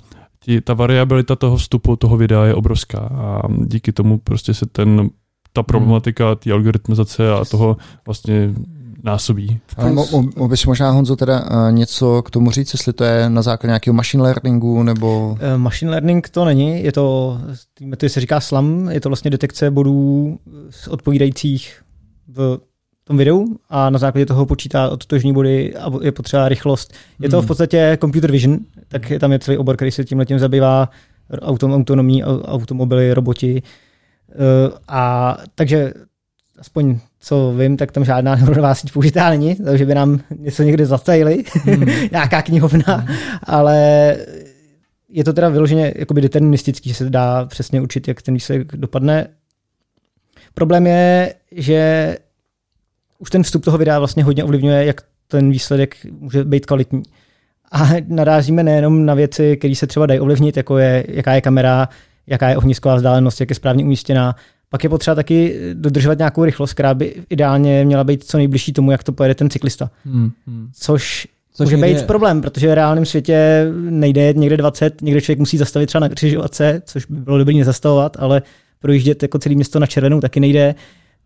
[0.64, 5.10] ta variabilita toho vstupu, toho videa je obrovská a díky tomu prostě se ten
[5.52, 5.66] ta hmm.
[5.66, 8.54] problematika té algoritmizace a toho vlastně
[9.02, 9.60] násobí.
[10.36, 13.70] Mohl bys možná, Honzo, teda uh, něco k tomu říct, jestli to je na základě
[13.70, 15.28] nějakého machine learningu nebo...
[15.30, 17.38] Uh, machine learning to není, je to,
[17.96, 20.38] to se říká SLAM, je to vlastně detekce bodů
[20.90, 21.82] odpovídajících
[22.28, 22.58] v
[23.04, 26.94] tom videu a na základě toho počítá odtožní body a je potřeba rychlost.
[27.20, 27.48] Je to v hmm.
[27.48, 30.88] podstatě computer vision, tak tam je celý obor, který se tím letím zabývá,
[31.40, 33.91] autom, autonomní automobily, roboti, Eh,
[34.88, 35.92] a takže
[36.58, 40.86] aspoň co vím, tak tam žádná neuronová síť použitá není, takže by nám něco někde
[40.86, 41.86] zatajili, hmm.
[42.12, 43.16] nějaká knihovna, hmm.
[43.42, 43.76] ale
[45.08, 49.26] je to teda vyloženě jakoby deterministický, že se dá přesně učit, jak ten výsledek dopadne.
[50.54, 52.16] Problém je, že
[53.18, 57.02] už ten vstup toho videa vlastně hodně ovlivňuje, jak ten výsledek může být kvalitní.
[57.72, 61.88] A narážíme nejenom na věci, které se třeba dají ovlivnit, jako je, jaká je kamera,
[62.26, 64.36] jaká je ohnisková vzdálenost, jak je správně umístěná.
[64.68, 68.90] Pak je potřeba taky dodržovat nějakou rychlost, která by ideálně měla být co nejbližší tomu,
[68.90, 69.90] jak to pojede ten cyklista.
[70.04, 70.68] Hmm, hmm.
[70.74, 72.00] Což Což může někde...
[72.00, 76.08] být problém, protože v reálném světě nejde někde 20, někde člověk musí zastavit třeba na
[76.08, 78.42] křižovatce, což by bylo dobré nezastavovat, ale
[78.80, 80.74] projíždět jako celé město na červenou taky nejde.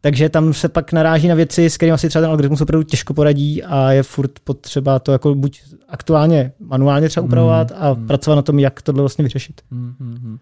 [0.01, 3.15] Takže tam se pak naráží na věci, s kterými si třeba ten algoritmus opravdu těžko
[3.15, 8.07] poradí a je furt potřeba to jako buď aktuálně manuálně třeba upravovat mm, a mm.
[8.07, 9.61] pracovat na tom, jak tohle vlastně vyřešit.
[9.71, 10.39] Mm, mm,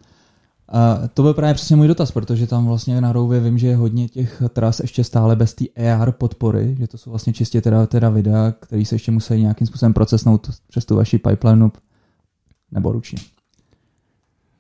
[0.69, 3.77] a to byl právě přesně můj dotaz, protože tam vlastně na Rouvě vím, že je
[3.77, 7.87] hodně těch tras ještě stále bez té AR podpory, že to jsou vlastně čistě teda,
[7.87, 11.71] teda videa, které se ještě musí nějakým způsobem procesnout přes tu vaši pipeline
[12.73, 13.19] nebo ručně.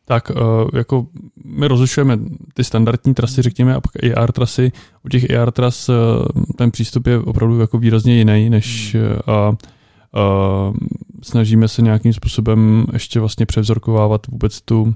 [0.04, 0.32] Tak
[0.74, 1.06] jako
[1.44, 2.18] my rozlišujeme
[2.54, 4.72] ty standardní trasy, řekněme, a pak AR trasy.
[5.04, 5.90] U těch AR tras
[6.56, 9.18] ten přístup je opravdu jako výrazně jiný, než hmm.
[9.26, 9.54] a, a
[11.22, 14.94] snažíme se nějakým způsobem ještě vlastně převzorkovávat vůbec tu,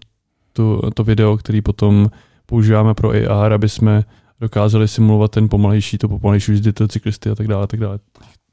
[0.58, 2.10] tu, to video, který potom
[2.46, 4.04] používáme pro AR, aby jsme
[4.40, 7.66] dokázali simulovat ten pomalejší, to pomalejší jízdy, to cyklisty a tak dále.
[7.66, 7.98] Tak dále.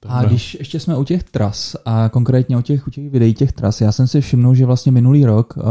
[0.07, 3.51] A když ještě jsme u těch tras a konkrétně u těch, u těch videí těch
[3.51, 5.63] tras, já jsem si všimnul, že vlastně minulý rok uh,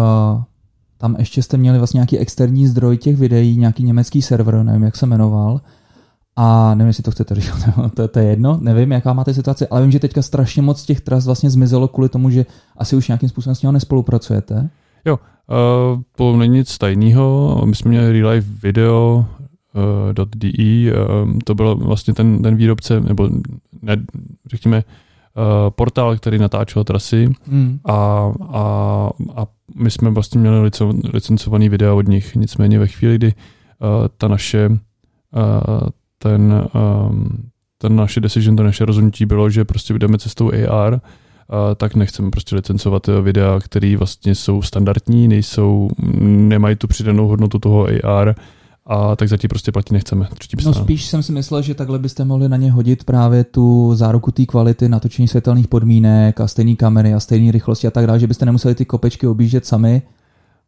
[0.98, 4.96] tam ještě jste měli vlastně nějaký externí zdroj těch videí, nějaký německý server, nevím, jak
[4.96, 5.60] se jmenoval.
[6.36, 7.52] A nevím, jestli to chcete říct,
[7.94, 11.00] to, to je jedno, nevím, jaká máte situaci, ale vím, že teďka strašně moc těch
[11.00, 14.70] tras vlastně zmizelo kvůli tomu, že asi už nějakým způsobem s ním nespolupracujete.
[15.04, 17.62] Jo, uh, to není nic tajného.
[17.64, 19.26] My jsme měli real life video
[20.16, 23.28] uh, .de, uh, to byl vlastně ten, ten výrobce, nebo
[23.82, 23.96] ne,
[24.50, 24.84] řekněme,
[25.36, 27.78] uh, portál, který natáčel trasy Hmm.
[27.84, 28.62] a, a,
[29.36, 32.36] a my jsme vlastně měli lico, licencovaný videa od nich.
[32.36, 34.76] Nicméně ve chvíli, kdy uh, ta naše uh,
[36.18, 36.68] ten,
[37.08, 41.00] um, ten naše decision, to naše rozhodnutí bylo, že prostě jdeme cestou AR,
[41.76, 45.88] tak nechceme prostě licencovat eh, videa, které vlastně jsou standardní, nejsou,
[46.22, 48.34] nemají tu přidanou hodnotu toho AR,
[48.86, 50.28] a tak zatím prostě platit nechceme.
[50.38, 53.94] Třetí No spíš jsem si myslel, že takhle byste mohli na ně hodit právě tu
[53.94, 58.18] záruku té kvality, natočení světelných podmínek a stejné kamery a stejné rychlosti a tak dále,
[58.18, 60.02] že byste nemuseli ty kopečky objíždět sami.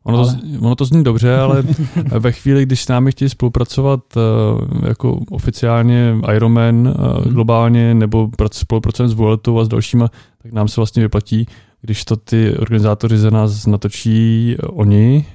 [0.07, 1.63] Ono, Ale- to, ono to zní dobře, ale
[2.19, 7.35] ve chvíli, když s námi chtějí spolupracovat uh, jako oficiálně Ironman uh, Mhm.
[7.35, 10.09] globálně nebo prac- spolupracujeme s Vueltou a s dalšíma,
[10.43, 11.47] tak nám se vlastně vyplatí,
[11.83, 15.27] když to ty organizátoři za nás natočí uh, oni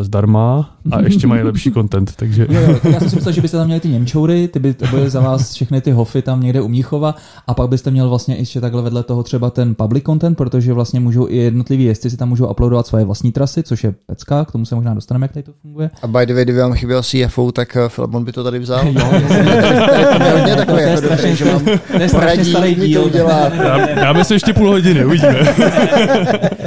[0.00, 3.40] zdarma a ještě mají lepší content, takže Jo, jo, tak já jsem si myslel, že
[3.40, 6.42] byste tam měli ty Němčoury, ty by to byly za vás všechny ty hofy tam
[6.42, 7.14] někde u Mnichova
[7.46, 11.00] a pak byste měl vlastně ještě takhle vedle toho třeba ten public content, protože vlastně
[11.00, 14.52] můžou i jednotliví jezdci si tam můžou uploadovat svoje vlastní trasy, což je pecka, k
[14.52, 15.90] tomu se možná dostaneme, jak tady to funguje.
[16.02, 18.84] A by the way, kdyby vám chyběl CFO, tak eh, Filemon by to tady vzal.
[18.94, 19.10] Jo,
[20.46, 23.10] je To je strašně- že mám To je strašně poradí, starý díl.
[23.94, 25.40] dáme se ještě půl hodiny, uvidíme.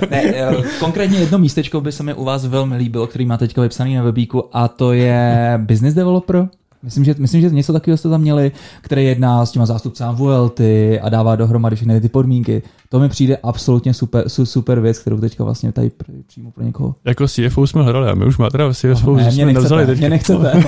[0.09, 3.61] Ne, eh, konkrétně jedno místečko by se mi u vás velmi líbilo, který má teďka
[3.61, 6.47] vypsaný na webíku a to je business developer.
[6.83, 10.59] Myslím, že, myslím, že něco takového jste tam měli, který jedná s těma zástupcám VLT
[11.01, 12.61] a dává dohromady všechny ty podmínky.
[12.89, 15.91] To mi přijde absolutně super, su- super věc, kterou teďka vlastně tady
[16.27, 16.95] přímo pro někoho.
[17.05, 19.85] jako CFO jsme hledali a my už máme teda CFO, ne, že mě jsme nevzali
[19.85, 19.97] teď.
[19.99, 20.51] mě nechcete.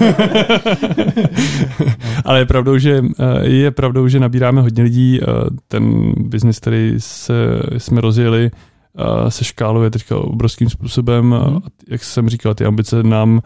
[2.26, 5.20] Ale je pravdou, že, eh, je pravdou, že nabíráme hodně lidí.
[5.22, 5.26] eh,
[5.68, 7.34] Ten biznis, který se,
[7.78, 8.52] jsme rozjeli,
[9.30, 11.26] se škáluje teďka obrovským způsobem.
[11.26, 11.54] Mhm.
[11.54, 11.60] Mm.
[11.88, 13.42] Jak jsem říkal, ty ambice nám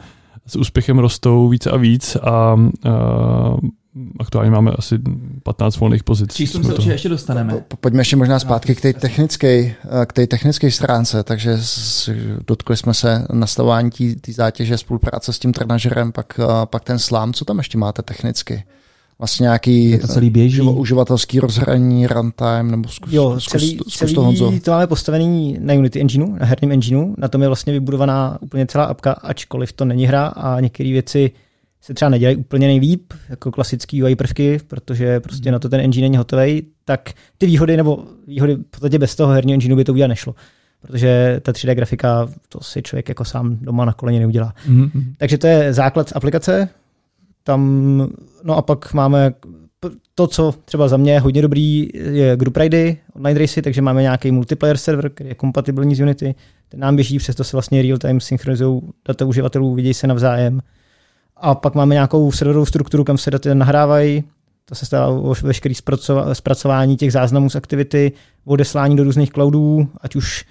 [0.48, 3.60] s úspěchem rostou víc a víc a uh,
[4.20, 5.00] aktuálně máme asi
[5.44, 6.34] 15 volných pozic.
[6.34, 7.54] Číslům se určitě ještě dostaneme.
[7.68, 9.76] Po- Pojďme ještě možná zpátky k té technické, eh,
[10.06, 12.10] k té technické stránce, takže s,
[12.48, 13.90] dotkli jsme se nastavování
[14.22, 18.02] té zátěže, spolupráce s tím trenažerem, pak, eh, pak ten slám, co tam ještě máte
[18.02, 18.64] technicky?
[19.24, 20.60] Vlastně nějaký Je to celý běží.
[20.62, 24.54] uživa- uživatelský rozhraní, runtime, nebo zkus, Jo, zkus, celý, zkus celý to Honzo.
[24.64, 27.16] to máme postavený na Unity Engineu, na herním engineu.
[27.18, 31.32] Na tom je vlastně vybudovaná úplně celá apka, ačkoliv to není hra a některé věci
[31.82, 36.06] se třeba nedělají úplně nejlíp, jako klasický UI prvky, protože prostě na to ten engine
[36.06, 39.94] není hotový, tak ty výhody nebo výhody v podstatě bez toho herního engineu by to
[39.94, 40.36] udělat nešlo.
[40.82, 44.54] Protože ta 3D grafika, to si člověk jako sám doma na koleně neudělá.
[44.68, 45.14] Mhm.
[45.18, 46.70] Takže to je základ z aplikace.
[47.44, 48.08] Tam,
[48.44, 49.34] no a pak máme
[50.16, 54.02] to, co třeba za mě je hodně dobrý, je group ridy, online racy, takže máme
[54.02, 56.36] nějaký multiplayer server, který je kompatibilní s Unity.
[56.70, 60.60] Ten nám běží, přesto se vlastně real-time synchronizují data uživatelů, vidějí se navzájem.
[61.38, 64.24] A pak máme nějakou serverovou strukturu, kam se data nahrávají.
[64.66, 65.76] To se stává veškerý
[66.34, 68.12] zpracování těch záznamů z aktivity,
[68.46, 70.46] odeslání do různých cloudů, ať už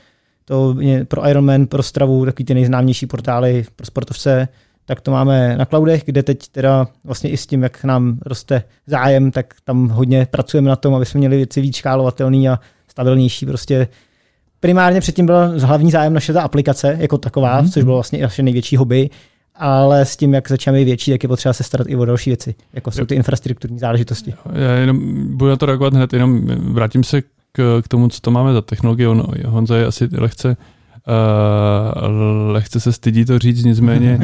[0.44, 4.48] to je pro Ironman, pro Stravu, takový ty nejznámější portály pro sportovce,
[4.84, 8.62] tak to máme na cloudech, kde teď teda vlastně i s tím, jak nám roste
[8.86, 13.46] zájem, tak tam hodně pracujeme na tom, aby jsme měli věci víc škálovatelný a stabilnější.
[13.46, 13.88] Prostě
[14.60, 17.70] primárně předtím byl hlavní zájem naše ta aplikace jako taková, mm-hmm.
[17.70, 19.10] což bylo vlastně i naše největší hobby,
[19.54, 22.30] ale s tím, jak začínáme být větší, tak je potřeba se starat i o další
[22.30, 24.34] věci, jako jsou ty infrastrukturní záležitosti.
[24.52, 28.30] Já jenom budu na to reagovat hned, jenom vrátím se k, k tomu, co to
[28.30, 29.08] máme za technologie.
[29.08, 30.54] On, Honza je asi lehce Uh,
[32.52, 34.20] lehce se stydí to říct, nicméně,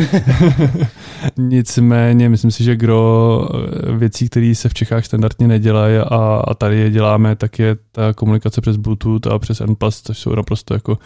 [1.36, 6.54] nicméně myslím si, že gro eh, věcí, které se v Čechách standardně nedělají a, a
[6.54, 10.74] tady je děláme, tak je ta komunikace přes Bluetooth a přes N+, což jsou naprosto
[10.74, 10.98] jako uh,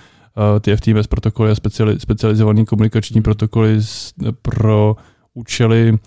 [0.61, 4.97] ty FTMS protokoly a speciali, specializované komunikační protokoly s, pro
[5.35, 5.99] účely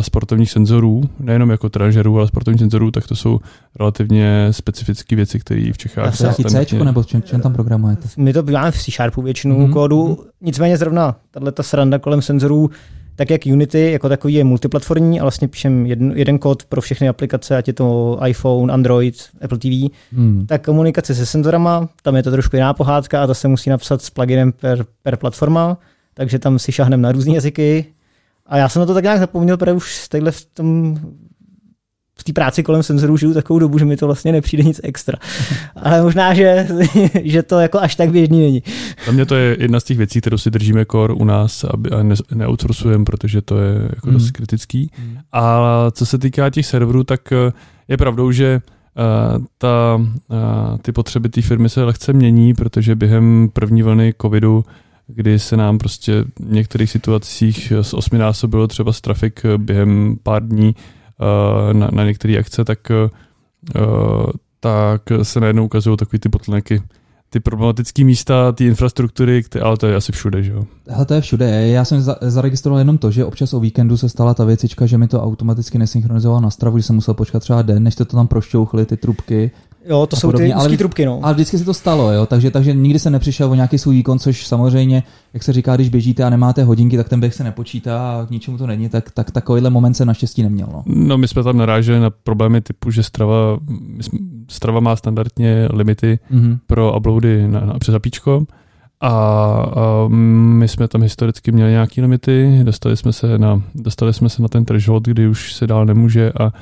[0.00, 3.40] sportovních senzorů, nejenom jako trenažerů, ale sportovních senzorů, tak to jsou
[3.78, 7.52] relativně specifické věci, které v Čechách To je nějaký C, nebo v čem, čem tam
[7.52, 8.08] programujete?
[8.16, 9.64] My to máme v C Sharpu většinu Mhm.
[9.66, 9.72] mm-hmm.
[9.72, 12.70] kódu, nicméně zrovna tahle ta sranda kolem senzorů,
[13.16, 17.08] tak jak Unity jako takový je multiplatformní a vlastně píšem jeden, jeden kód pro všechny
[17.08, 20.46] aplikace, ať je to iPhone, Android, Apple TV, Hmm.
[20.46, 24.02] tak komunikace se senzorama, tam je to trošku jiná pohádka a to se musí napsat
[24.02, 25.78] s pluginem per, per platforma,
[26.14, 27.84] takže tam si šahnem na různé jazyky.
[28.46, 30.98] A já jsem na to tak nějak zapomněl, protože už takhle v tom
[32.18, 35.18] v té práci kolem senzorů žiju takovou dobu, že mi to vlastně nepřijde nic extra.
[35.76, 36.68] Ale možná, že,
[37.22, 38.62] že to jako až tak běžný není.
[39.06, 41.90] Za mě to je jedna z těch věcí, kterou si držíme core u nás aby,
[41.90, 44.12] a ne, neoutsourcujeme, protože to je jako mm.
[44.12, 44.90] dost kritický.
[44.98, 45.18] Mm.
[45.32, 47.52] A co se týká těch serverů, tak eh,
[47.88, 48.60] je pravdou, že
[48.96, 54.64] uh, ta, uh, ty potřeby té firmy se lehce mění, protože během první vlny covidu
[55.06, 60.74] kdy se nám prostě v některých situacích z osminásobilo třeba z trafik během pár dní,
[61.20, 63.08] Eh, na, na některé akce, tak, eh,
[64.60, 66.82] tak se najednou ukazují takový ty bottlenecky,
[67.30, 70.64] ty problematické místa, ty infrastruktury, ale to je asi všude, že jo?
[70.88, 71.68] Hele, to je všude.
[71.68, 74.98] Já jsem za, zaregistroval jenom to, že občas o víkendu se stala ta věcička, že
[74.98, 78.26] mi to automaticky nesynchronizoval na stravu, že jsem musel počkat třeba den, než to tam
[78.26, 79.50] prošťouchli, ty trubky.
[79.88, 80.46] Jo, to jsou podobně.
[80.46, 81.20] ty ale, trubky, no.
[81.22, 84.18] Ale vždycky se to stalo, jo, takže, takže nikdy se nepřišel o nějaký svůj výkon,
[84.18, 85.02] což samozřejmě,
[85.34, 88.30] jak se říká, když běžíte a nemáte hodinky, tak ten běh se nepočítá a k
[88.30, 90.68] ničemu to není, tak, tak takovýhle moment se naštěstí neměl.
[90.72, 90.82] No.
[90.86, 93.58] no my jsme tam naráželi na problémy typu, že Strava,
[94.48, 96.58] Strava má standardně limity mm-hmm.
[96.66, 98.46] pro uploady na, na, přes apíčko,
[99.00, 104.28] a, a my jsme tam historicky měli nějaké limity, dostali jsme se na, dostali jsme
[104.28, 106.52] se na ten threshold, kdy už se dál nemůže a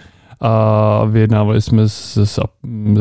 [0.44, 2.40] a vyjednávali jsme se, se,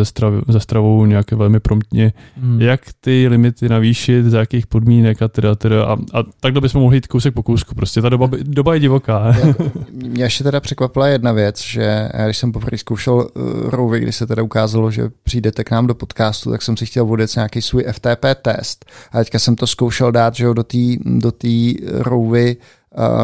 [0.04, 2.62] strav, se stravou nějaké velmi promptně, hmm.
[2.62, 6.98] jak ty limity navýšit, za jakých podmínek a teda, teda a, a takhle bychom mohli
[6.98, 9.36] jít kousek po kousku, prostě ta doba, doba je divoká.
[9.92, 14.28] Mě ještě teda překvapila jedna věc, že když jsem poprvé zkoušel uh, Rouvy, kdy se
[14.28, 17.84] teda ukázalo, že přijdete k nám do podcastu, tak jsem si chtěl vodit nějaký svůj
[17.92, 22.58] FTP test a teďka jsem to zkoušel dát, že jo, do té do tý Rouvy
[22.58, 22.64] uh,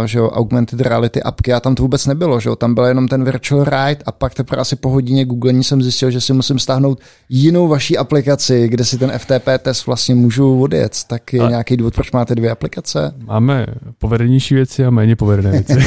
[0.05, 3.07] že jo, augmented reality apky a tam to vůbec nebylo, že jo, tam byl jenom
[3.07, 6.59] ten virtual ride a pak teprve asi po hodině googlení jsem zjistil, že si musím
[6.59, 6.99] stáhnout
[7.29, 10.97] jinou vaší aplikaci, kde si ten FTP test vlastně můžu odjet.
[11.07, 13.13] Tak je a nějaký důvod, proč máte dvě aplikace?
[13.17, 13.65] Máme
[13.97, 15.73] povedenější věci a méně povedené věci.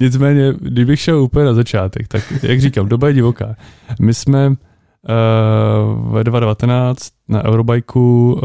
[0.00, 3.56] Nicméně, kdybych šel úplně na začátek, tak jak říkám, doba je divoká.
[4.00, 4.56] My jsme
[5.04, 8.40] v 2019 na Eurobajku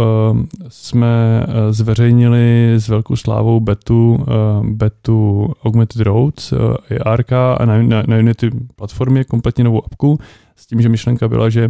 [0.68, 6.56] jsme eh, zveřejnili s velkou slávou betu, eh, betu Augmented Roads, i
[6.96, 10.20] eh, ARK a na, na, na Unity platformě kompletně novou apku
[10.56, 11.70] s tím, že myšlenka byla, že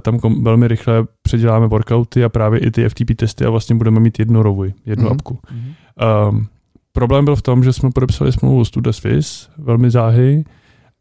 [0.00, 4.00] tam kom, velmi rychle předěláme workouty a právě i ty FTP testy a vlastně budeme
[4.00, 5.12] mít jednu rovuj, jednu mm-hmm.
[5.12, 5.34] apku.
[5.34, 6.28] Mm-hmm.
[6.28, 6.46] Um,
[6.92, 10.44] problém byl v tom, že jsme podepsali smlouvu s Tuda Swiss, velmi záhy,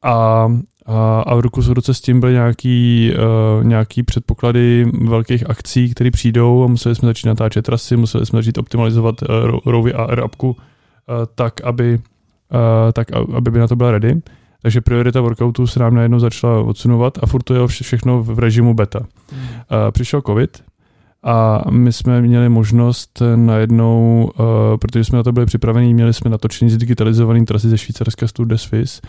[0.03, 0.47] a
[0.87, 3.11] a, a v ruku v ruce s tím byly nějaký,
[3.57, 8.39] uh, nějaký předpoklady velkých akcí, které přijdou a museli jsme začít natáčet trasy, museli jsme
[8.39, 10.55] začít optimalizovat uh, Rovy AR appku uh,
[11.35, 14.21] tak, aby, uh, tak, aby by na to byla ready.
[14.61, 18.39] Takže priorita workoutu se nám najednou začala odsunovat a furt to je vše, všechno v
[18.39, 18.99] režimu beta.
[19.31, 19.41] Hmm.
[19.41, 20.63] Uh, přišel covid
[21.23, 24.45] a my jsme měli možnost najednou, uh,
[24.77, 28.47] protože jsme na to byli připraveni, měli jsme natočený zdigitalizovaný trasy ze Švýcarska z Tour
[28.47, 29.01] de Suisse,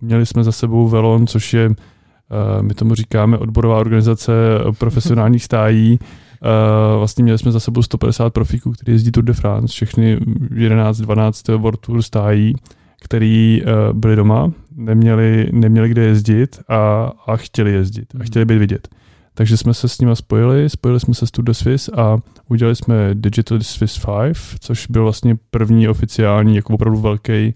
[0.00, 4.32] Měli jsme za sebou Velon, což je, eh, my tomu říkáme, odborová organizace
[4.78, 5.98] profesionálních stájí.
[6.42, 10.18] Eh, vlastně měli jsme za sebou 150 profíků, kteří jezdí Tour de France, všechny
[10.50, 12.54] 11-12 World Tour stájí,
[13.00, 18.58] který eh, byli doma, neměli, neměli kde jezdit a, a chtěli jezdit a chtěli být
[18.58, 18.88] vidět.
[19.34, 22.16] Takže jsme se s nimi spojili, spojili jsme se s Tour de Swiss a
[22.48, 27.54] udělali jsme Digital Swiss 5, což byl vlastně první oficiální, jako opravdu velký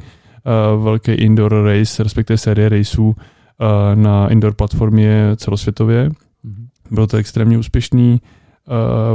[0.76, 3.14] uh, velký indoor race, respektive série raceů uh,
[3.94, 6.08] na indoor platformě celosvětově.
[6.08, 6.66] Mm-hmm.
[6.90, 8.20] Bylo to extrémně úspěšný,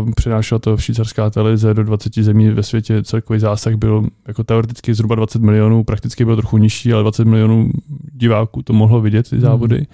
[0.06, 4.94] uh, přinášela to švýcarská televize do 20 zemí ve světě, celkový zásah byl jako teoreticky
[4.94, 7.72] zhruba 20 milionů, prakticky byl trochu nižší, ale 20 milionů
[8.12, 9.78] diváků to mohlo vidět, ty závody.
[9.78, 9.88] Mm-hmm.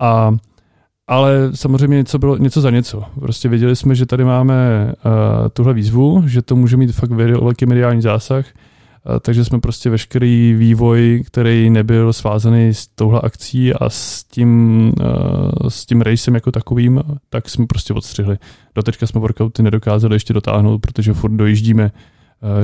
[0.00, 0.36] A
[1.08, 3.04] ale samozřejmě něco bylo něco za něco.
[3.20, 7.66] Prostě věděli jsme, že tady máme uh, tuhle výzvu, že to může mít fakt velký
[7.66, 8.46] mediální zásah
[9.20, 14.92] takže jsme prostě veškerý vývoj, který nebyl svázaný s touhle akcí a s tím,
[15.68, 18.38] s tím racem jako takovým, tak jsme prostě odstřihli.
[18.74, 21.90] Doteďka jsme workouty nedokázali ještě dotáhnout, protože furt dojíždíme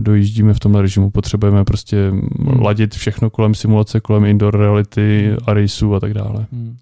[0.00, 2.28] dojíždíme v tomhle režimu, potřebujeme prostě hmm.
[2.62, 6.46] ladit všechno kolem simulace, kolem indoor reality a raceů a tak dále.
[6.52, 6.76] Hmm.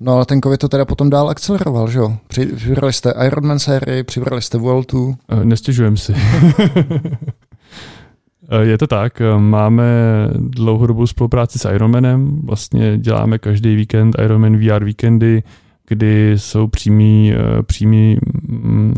[0.00, 2.16] No ale ten COVID to teda potom dál akceleroval, že jo?
[2.28, 5.14] Přibrali jste Ironman sérii, přibrali jste Vueltu.
[5.44, 6.14] Nestěžujem si.
[8.48, 9.84] Eh, je to tak, eh, máme
[10.38, 15.42] dlouhodobou spolupráci s Ironmanem, vlastně děláme každý víkend Ironman VR víkendy,
[15.88, 18.18] kdy jsou přímý, eh, přímý,
[18.48, 18.94] mm,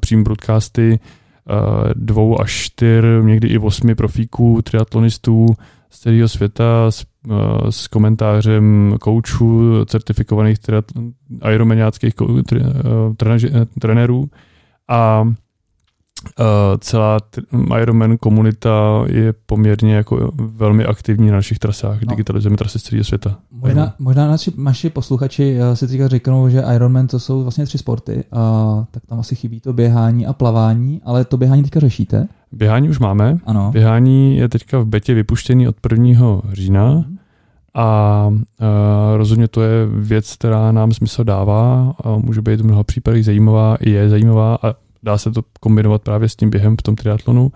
[0.00, 0.98] přímý broadcasty
[1.94, 5.46] dvou až čtyř, někdy i osmi profíků, triatlonistů
[5.90, 7.04] z celého světa s,
[7.70, 10.58] s komentářem koučů, certifikovaných
[11.52, 12.14] ironmaniáckých
[13.80, 14.30] trenérů
[14.88, 15.32] a
[16.78, 17.40] celá t-
[17.82, 22.10] Ironman komunita je poměrně jako velmi aktivní na našich trasách, No.
[22.10, 23.38] digitalizujeme trasy z celého světa.
[23.52, 27.78] Možná, možná naši, naši posluchači eh, si teďka řeknou, že Ironman to jsou vlastně tři
[27.78, 32.28] sporty, a tak tam asi chybí to běhání a plavání, ale to běhání teďka řešíte?
[32.52, 33.70] Běhání už máme, Ano.
[33.72, 36.40] Běhání je teďka v betě vypuštěný od 1.
[36.52, 37.04] října
[37.74, 38.30] a, a
[39.16, 43.76] rozhodně to je věc, která nám smysl dává a může být v mnoha případech zajímavá,
[43.80, 44.74] i je zajímavá a
[45.06, 47.52] dá se to kombinovat právě s tím během v tom triatlonu.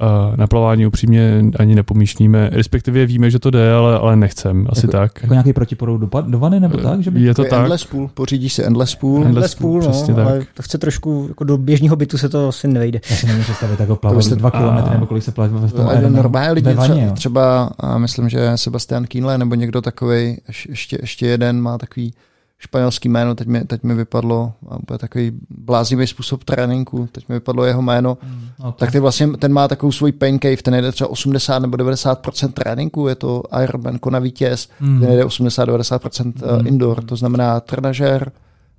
[0.00, 4.86] A na plavání upřímně ani nepomýšlíme, respektive víme, že to jde, ale, ale nechcem, asi
[4.86, 5.22] Jako- tak.
[5.22, 7.02] Jako nějaký protiporou do, do vany nebo tak?
[7.02, 7.20] Že by...
[7.22, 7.60] Je to Takový tak.
[7.60, 9.16] Endless pool, pořídíš si endless pool.
[9.16, 10.26] Endless Endless pool, no, tak.
[10.26, 13.00] ale to chce trošku, jako do běžného bytu se to asi nevejde.
[13.10, 15.68] Já si nemůžu představit, jako plavat byste- dva kilometry a- nebo kolik se plaví ve
[15.68, 16.16] tom Ale Ironmanu.
[16.22, 20.36] normálně lidi vaně, třeba, třeba a myslím, že Sebastian Kienle nebo někdo takový,
[20.68, 22.14] ještě, ještě jeden má takový
[22.60, 27.34] španělský jméno, teď mi, teď mi vypadlo, a úplně takový bláznivý způsob tréninku, teď mi
[27.34, 28.18] vypadlo jeho jméno,
[28.58, 31.58] No, to, tak ty vlastně, ten má takovou svůj pain cave, ten jede třeba 80
[31.58, 35.00] nebo 90% tréninku, je to Ironman Kona vítěz, Hmm.
[35.00, 36.66] ten jede 80-90% Hmm.
[36.66, 38.32] indoor, to znamená trenažér,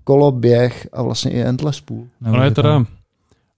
[0.03, 2.03] kolo, běh a vlastně i endless pool.
[2.31, 2.85] Ona je teda,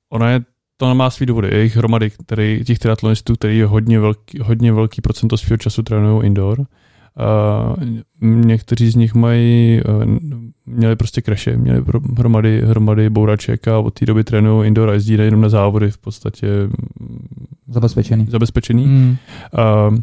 [0.10, 0.42] ona je,
[0.78, 5.02] to má svý důvody, je jich hromady, který, těch triatlonistů, který hodně velký, hodně velký
[5.02, 6.66] procento svého času trénují indoor.
[7.20, 7.76] Uh,
[8.22, 10.18] někteří z nich mají, uh,
[10.66, 11.84] měli prostě kreše, měli
[12.18, 15.98] hromady, hromady bouraček a od té doby trénují indoor a jezdí jenom na závody v
[15.98, 16.48] podstatě
[17.00, 17.28] mm,
[17.68, 18.26] Zabezpečený.
[18.30, 18.84] zabezpečený.
[18.86, 19.10] Hmm.
[19.90, 19.98] Uh,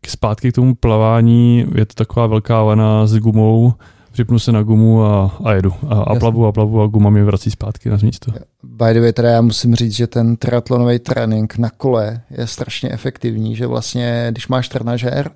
[0.00, 3.72] k- zpátky k tomu plavání je to taková velká vana s gumou,
[4.12, 5.72] připnu se na gumu a, a jedu.
[5.88, 8.32] A, a plavu a plavu a guma mě vrací zpátky na místo.
[8.62, 12.90] By the way, teda já musím říct, že ten triatlonový trénink na kole je strašně
[12.90, 15.30] efektivní, že vlastně, když máš trenažér,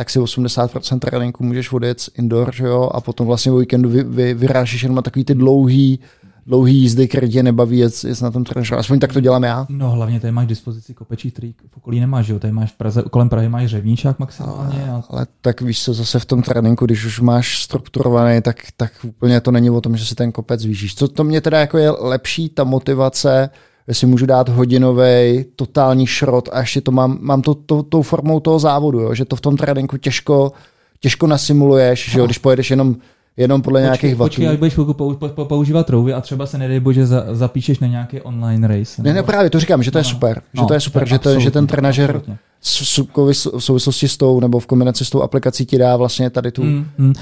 [0.00, 4.02] tak si 80% tréninku můžeš odjet indoor, že jo, a potom vlastně o víkendu vy,
[4.02, 6.00] vy, vyrážíš jenom na takový ty dlouhý,
[6.46, 8.78] dlouhý jízdy, které tě nebaví jet, jet na tom trenažéru.
[8.78, 9.66] Aspoň tak to dělám já.
[9.68, 12.38] No hlavně tady máš dispozici kopečí, který v okolí nemáš, že jo?
[12.38, 14.84] Tady máš v Praze, kolem Prahy máš řevníčák maximálně.
[14.90, 15.02] A...
[15.10, 19.40] Ale tak víš co, zase v tom tréninku, když už máš strukturovaný, tak, tak úplně
[19.40, 20.94] to není o tom, že si ten kopec zvýšíš.
[20.94, 23.50] Co to mě teda jako je lepší, ta motivace,
[23.90, 28.02] že si můžu dát hodinový totální šrot a ještě to mám, mám to, to tou
[28.02, 29.14] formou toho závodu, jo?
[29.14, 30.52] že to v tom tréninku těžko,
[31.00, 32.24] těžko nasimuluješ, že jo?
[32.24, 32.96] když pojedeš jenom,
[33.36, 34.28] jenom podle nějakých vatů.
[34.28, 37.78] Počkej, až budeš pou, pou, pou, používat trouby a třeba se nedej bože za, zapíšeš
[37.78, 39.02] na nějaký online race.
[39.02, 40.42] Ne, ne, právě to říkám, že to je No, super.
[40.54, 42.22] Že no, to je super, že, to, že ten trenažer
[42.62, 46.62] v souvislosti s tou, nebo v kombinaci s tou aplikací ti dá vlastně tady tu
[46.62, 47.12] Mm, mm.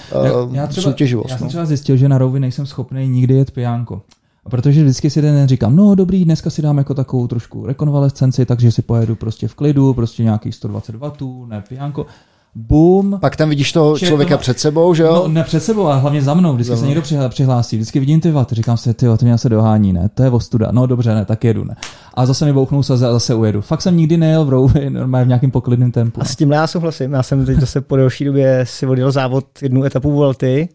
[0.44, 1.30] uh, já, třeba, soutěživost.
[1.30, 1.48] já jsem no.
[1.48, 4.02] třeba zjistil, že na rouvy nejsem schopný nikdy jet pijánko.
[4.48, 8.46] A protože vždycky si den říkám, no dobrý, dneska si dám jako takovou trošku rekonvalescenci,
[8.46, 11.12] takže si pojedu prostě v klidu, prostě nějakých 120 W,
[11.46, 12.06] ne pijánko.
[12.54, 15.14] Bum, Pak tam vidíš toho Všechno člověka před sebou, že jo?
[15.14, 16.54] No, ne před sebou, ale hlavně za mnou.
[16.54, 17.76] Vždycky se někdo přihlásí.
[17.76, 18.54] Vždycky vidím ty vaty.
[18.54, 20.08] Říkám si, ty to mě se dohání, ne?
[20.14, 20.68] To je ostuda.
[20.72, 21.76] No dobře, ne, tak jedu, ne.
[22.14, 23.60] A zase mi bouchnou se a zase ujedu.
[23.60, 26.20] Fakt jsem nikdy nejel v rouvy, normálně v nějakém poklidném tempu.
[26.20, 27.12] A s tímhle já souhlasím.
[27.12, 30.68] Já jsem teď zase po delší době si odjel závod jednu etapu Volty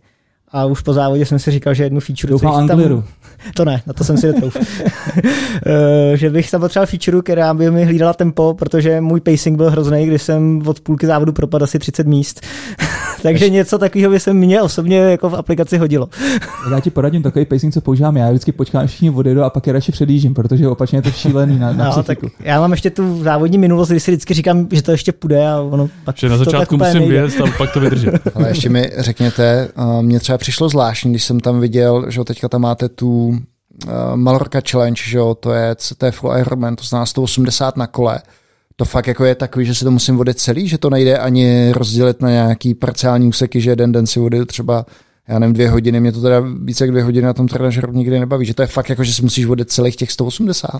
[0.54, 3.04] a už po závodě jsem si říkal, že jednu feature, Doufám tam.
[3.56, 4.58] To ne, na to jsem si netrouf.
[5.66, 9.70] Eh, že bych tam potřeboval feature, která by mi hlídala tempo, protože můj pacing byl
[9.70, 12.41] hrozný, když jsem od půlky závodu propadl asi 30 míst.
[13.22, 16.09] Takže něco takového by se mně osobně jako v aplikaci hodilo.
[16.72, 18.30] Já ti poradím takový pacing, co používám já.
[18.30, 21.74] Vždycky počkám, všichni odjedu a pak je radši předjíždím, protože opačně je to šílený na,
[21.74, 24.91] na No, tak já mám ještě tu závodní minulost, kdy si vždycky říkám, že to
[24.91, 27.28] ještě půjde a ono pak Že na to tak začátku musím nejde.
[27.28, 28.14] vyjet a pak to vydržet.
[28.36, 32.49] Ale ještě mi řekněte, uh, mně třeba přišlo zvláštní, když jsem tam viděl, že teďka
[32.49, 33.36] tam máte tu uh,
[34.16, 38.20] Mallorca Challenge, že jo, to je, to je full Ironman, to znamená 180 na kole.
[38.76, 41.71] To fakt jako je takový, že si to musím vodit celý, že to nejde ani
[41.71, 44.86] rozdělit na nějaký parciální úseky, že jeden den si vodit třeba
[45.28, 48.19] já nevím, dvě hodiny, mě to teda více jak dvě hodiny na tom trenažeru nikdy
[48.19, 50.69] nebaví, že to je fakt jako, že si musíš vodit celých těch 180.
[50.74, 50.80] Uh,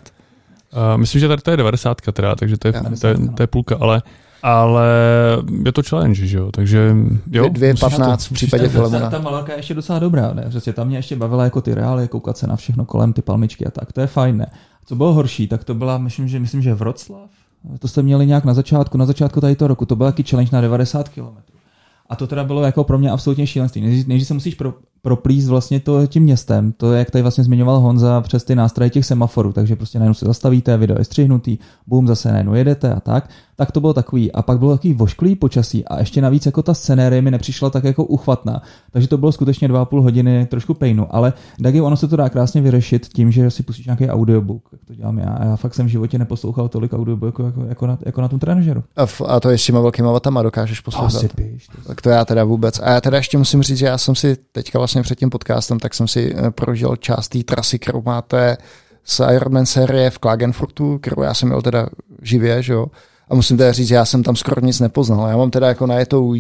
[0.98, 2.84] myslím, že tady to je 90 teda, takže to je, Jo.
[3.02, 4.02] to je, to je půlka, ale,
[4.44, 4.88] ale
[5.66, 6.96] je to challenge, že jo, takže
[7.32, 7.44] jo.
[7.46, 8.28] Dvě- dvě musíš patnáct.
[8.28, 9.00] to- v případě ta, Filemona.
[9.00, 10.46] ta, ta Malorka je ještě docela dobrá, ne?
[10.50, 13.66] Přesně tam mě ještě bavila jako ty reály, koukat se na všechno kolem, ty palmičky
[13.66, 14.48] a tak, to je fajn, ne?
[14.86, 17.30] Co bylo horší, tak to byla, myslím, že, myslím, že Vroclav,
[17.80, 20.50] to jste měli nějak na začátku, na začátku tady toho roku, to byl taky challenge
[20.54, 21.38] na 90 km.
[22.10, 23.82] A to teda bylo jako pro mě absolutně šílenství.
[23.82, 24.74] Nejdřív, nejdřív se musíš pro,
[25.04, 28.90] proplíst vlastně to tím městem, to je, jak tady vlastně zmiňoval Honza přes ty nástroje
[28.90, 33.00] těch semaforů, takže prostě najednou se zastavíte, video je střihnutý, boom, zase najednou jedete a
[33.00, 33.30] tak.
[33.56, 34.32] Tak to bylo takový.
[34.32, 37.84] A pak bylo takový vošklý počasí a ještě navíc jako ta scenérie mi nepřišla tak
[37.84, 38.62] jako uchvatná.
[38.92, 42.16] Takže to bylo skutečně dva a půl hodiny trošku pejnu, ale Dagi, ono se to
[42.16, 45.30] dá krásně vyřešit tím, že si pustíš nějaký audiobook, jak to dělám já.
[45.30, 48.28] A já fakt jsem v životě neposlouchal tolik audiobook jako, jako, jako, na, jako na
[48.28, 48.84] tom trenažeru.
[48.96, 51.16] A, v, a to je s těma velkýma vatama, dokážeš poslouchat.
[51.16, 51.68] Asi píš.
[51.68, 52.80] To Tak to já teda vůbec.
[52.80, 55.80] A já teda ještě musím říct, že já jsem si teďka vlastně před tím podcastem,
[55.80, 58.58] tak jsem si eh, prožil část té trasy, kterou máte
[59.04, 61.88] z Ironman série v Klagenfurtu, kterou já jsem měl teda
[62.22, 62.86] živě, že jo.
[63.30, 65.28] A musím teda říct, já jsem tam skoro nic nepoznal.
[65.30, 66.32] Já mám teda jako najetou,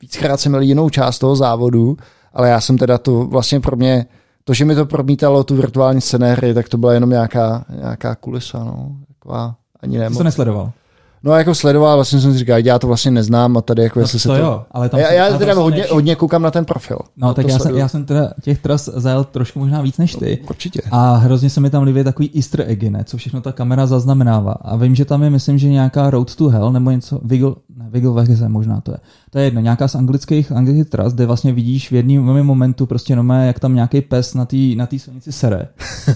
[0.00, 1.96] víckrát jsem měl jinou část toho závodu,
[2.34, 4.06] ale já jsem teda to vlastně pro mě,
[4.44, 8.64] to, že mi to promítalo tu virtuální scenérii, tak to byla jenom nějaká, nějaká kulisa,
[8.64, 8.96] no.
[9.08, 10.18] Taková, ani Ty jsi nemoc.
[10.18, 10.72] to nesledoval.
[11.26, 13.98] No a jako sledoval, vlastně jsem si říkal, já to vlastně neznám a tady jako
[13.98, 14.40] No, jestli se to to...
[14.40, 16.98] jo, ale tam já, já teda tam si hodně, hodně koukám na ten profil.
[17.16, 20.14] No, tak to já jsem, já jsem teda těch tras zajel trošku možná víc než
[20.14, 20.38] ty.
[20.48, 20.82] Určitě.
[20.90, 23.04] A hrozně se mi tam líbí takový easter eggy, ne?
[23.04, 24.52] co všechno ta kamera zaznamenává.
[24.52, 27.86] A vím, že tam je, myslím, že nějaká Road to Hell, nebo něco, Wiggle, ne,
[27.90, 28.98] Wiggle možná to je.
[29.30, 33.16] To je jedno, nějaká z anglických, anglických tras, kde vlastně vidíš v jednom momentu prostě
[33.16, 35.68] nomé, jak tam nějaký pes na té na tý silnici sere.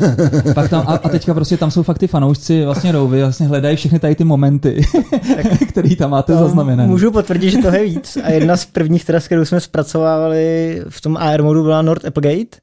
[0.54, 3.76] Pak tam, a, a, teďka prostě tam jsou fakt ty fanoušci vlastně rouvy, vlastně hledají
[3.76, 4.82] všechny tady ty momenty,
[5.68, 6.88] který tam máte zaznamenané.
[6.88, 8.18] Můžu potvrdit, že toho je víc.
[8.24, 12.56] A jedna z prvních tras, kterou jsme zpracovávali v tom AR modu, byla North Applegate,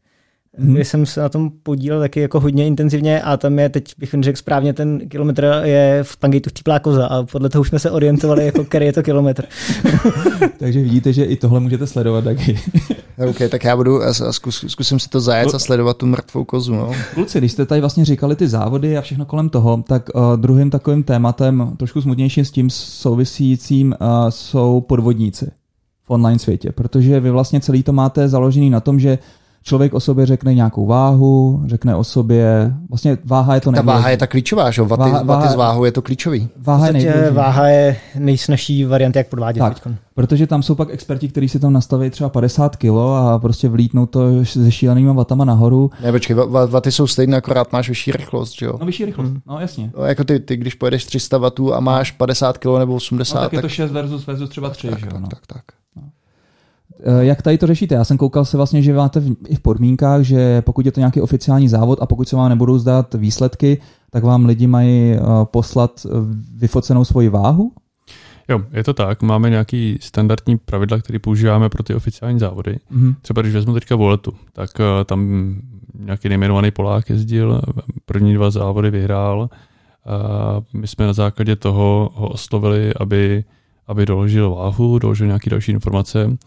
[0.58, 4.16] Kde jsem se na tom podílel taky jako hodně intenzivně a tam je, teď bych
[4.20, 7.92] řekl správně, ten kilometr je v Pangateu štíplá koza a podle toho už jsme se
[7.92, 9.46] orientovali, jako který je to kilometr.
[10.60, 12.60] Takže vidíte, že i tohle můžete sledovat taky.
[13.30, 16.76] OK, tak já budu, a zkus, zkusím si to zajet a sledovat tu mrtvou kozu.
[16.76, 16.92] No.
[17.14, 20.70] Kluci, když jste tady vlastně říkali ty závody a všechno kolem toho, tak uh, druhým
[20.70, 25.52] takovým tématem, trošku smutnějším s tím souvisícím, uh, jsou podvodníci
[26.04, 29.18] v online světě, protože vy vlastně celý to máte založený na tom, že
[29.68, 34.02] člověk o sobě řekne nějakou váhu, řekne o sobě, vlastně váha je to Ta nejdůležitější.
[34.02, 34.86] váha je ta klíčová, že jo?
[34.86, 36.50] Vaty, Váha- vaty váha- z váhou je to klíčový.
[36.58, 39.60] váha je váha je nejsnažší varianta, jak podvádět.
[39.60, 39.74] Tak.
[39.74, 39.96] teďkon.
[40.16, 42.86] Protože tam jsou pak experti, kteří si tam nastaví třeba 50 kg
[43.34, 45.92] a prostě vlítnou to se šílenýma vatama nahoru.
[46.04, 48.74] Ne, počkej, va- va- vaty jsou stejné, akorát máš vyšší rychlost, že jo?
[48.80, 49.92] No vyšší rychlost, no jasně.
[49.98, 53.42] No, jako ty, ty, když pojedeš 300 W a máš 50 kg nebo 80, No,
[53.42, 55.28] tak je tak, to 6 versus, versus třeba 3, tak, že jo, tak, no.
[55.28, 55.62] tak, tak.
[57.04, 57.96] Eh, Jak tady to řešíte?
[57.96, 61.00] Já jsem koukal se vlastně, že máte v, i v podmínkách, že pokud je to
[61.00, 63.82] nějaký oficiální závod a pokud se vám nebudou zdát výsledky,
[64.12, 66.10] tak vám lidi mají eh, poslat eh,
[66.58, 67.72] vyfocenou svoji váhu?
[68.50, 69.22] Jo, je to tak.
[69.22, 72.78] Máme nějaký standardní pravidla, které používáme pro ty oficiální závody.
[72.90, 73.16] Mhm.
[73.22, 74.70] Třeba když vezmu teďka voletu, tak
[75.06, 75.54] tam
[76.00, 77.62] nějaký nejmenovaný Polák jezdil,
[78.06, 79.50] první dva závody vyhrál.
[80.06, 83.44] A my jsme na základě toho ho oslovili, aby,
[83.88, 86.38] aby doložil váhu, doložil nějaké další informace.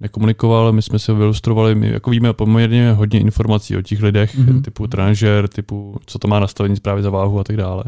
[0.00, 4.48] Nekomunikoval, my jsme se vylustrovali, my jako víme poměrně hodně informací o těch lidech, Mhm.
[4.48, 4.62] mm-hmm.
[4.62, 7.84] typu trenažer, typu co to má nastavení právě za váhu a tak dále.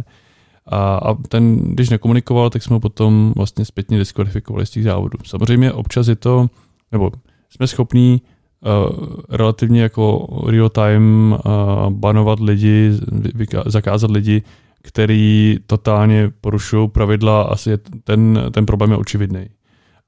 [0.66, 5.18] A, a ten, když nekomunikoval, tak jsme ho potom vlastně zpětně diskvalifikovali z těch závodů.
[5.24, 6.46] Samozřejmě občas je to,
[6.92, 7.10] nebo
[7.50, 8.22] jsme schopní
[8.60, 12.90] uh, relativně jako real time uh, banovat lidi,
[13.36, 14.42] vyka- zakázat lidi,
[14.82, 19.46] který totálně porušují pravidla, asi je ten, ten problém je očividný.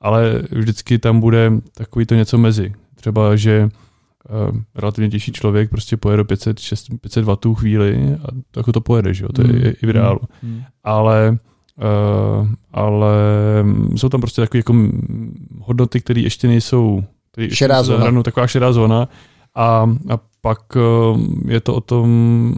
[0.03, 2.72] Ale vždycky tam bude takový to něco mezi.
[2.94, 3.68] Třeba, že
[4.50, 8.72] uh, relativně těžší člověk prostě pojede do 500, 6, 500 W chvíli a to, jako
[8.72, 9.28] to pojede, že jo?
[9.32, 9.57] to je Mm.
[9.57, 10.62] i- i v reálu Mm.
[10.84, 11.38] ale,
[12.40, 13.14] uh, ale
[13.96, 18.00] jsou tam prostě takové jako mm, hodnoty, které ještě nejsou který Šedá zóna.
[18.00, 19.09] hranou, taková šedá zóna
[19.55, 22.55] a, a pak uh, je to o tom,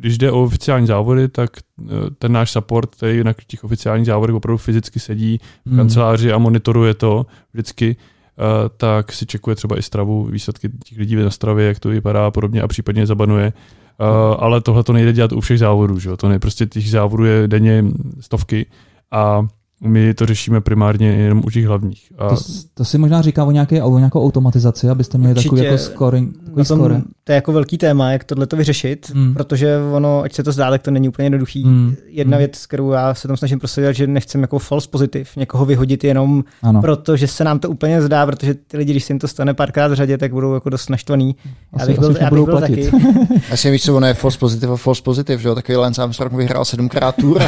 [0.00, 1.86] když jde o oficiální závody, tak uh,
[2.18, 5.76] ten náš support, který na těch oficiálních závodech opravdu fyzicky sedí v Mm.
[5.76, 8.44] kanceláři a monitoruje to vždycky, uh,
[8.76, 12.30] tak si čekuje třeba i stravu, výsledky těch lidí na stravě, jak to vypadá a
[12.30, 13.52] podobně a případně je zabanuje.
[14.00, 16.08] Uh, ale tohle to nejde dělat u všech závodů, že?
[16.08, 16.16] jo?
[16.16, 17.84] to ne, prostě těch závodů je denně
[18.20, 18.66] stovky
[19.10, 19.46] a
[19.84, 22.12] my to řešíme primárně jenom u těch hlavních.
[22.18, 22.36] A To,
[22.74, 25.48] to si možná říká o, nějaké, o nějakou automatizaci, abyste měli Určitě.
[25.48, 27.02] takový jako scoring, takový tom, score.
[27.24, 29.34] to je jako velký téma, jak tohle to vyřešit, Mm.
[29.34, 31.64] protože ono, ať se to zdá, tak to není úplně jednoduchý.
[31.64, 31.94] Mm.
[32.06, 32.38] Jedna Mm.
[32.38, 36.44] věc, kterou já se tam snažím prosadit, že nechcem jako false pozitiv, někoho vyhodit jenom
[36.62, 39.28] Ano, proto, že se nám to úplně zdá, protože ty lidi, když se jim to
[39.28, 41.36] stane párkrát v řadě, tak budou jako dost naštvaný.
[41.46, 42.90] Já asi, bych byl, já bych nebudou byl platit.
[42.90, 43.02] taky.
[43.52, 45.54] Asi víš, co ono je false positive a false positive, že jo?
[45.54, 47.42] Takový Lance Armstrong vyhrál sedmkrát tour.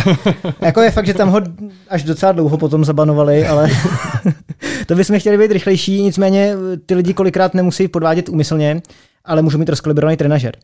[0.61, 1.41] jako je fakt, že tam ho
[1.89, 3.71] až docela dlouho potom zabanovali, ale
[4.87, 6.55] to bychom chtěli být rychlejší, nicméně
[6.87, 8.83] ty lidi kolikrát nemusí podvádět úmyslně,
[9.25, 10.57] ale můžou mít rozkalibrovaný trenažer.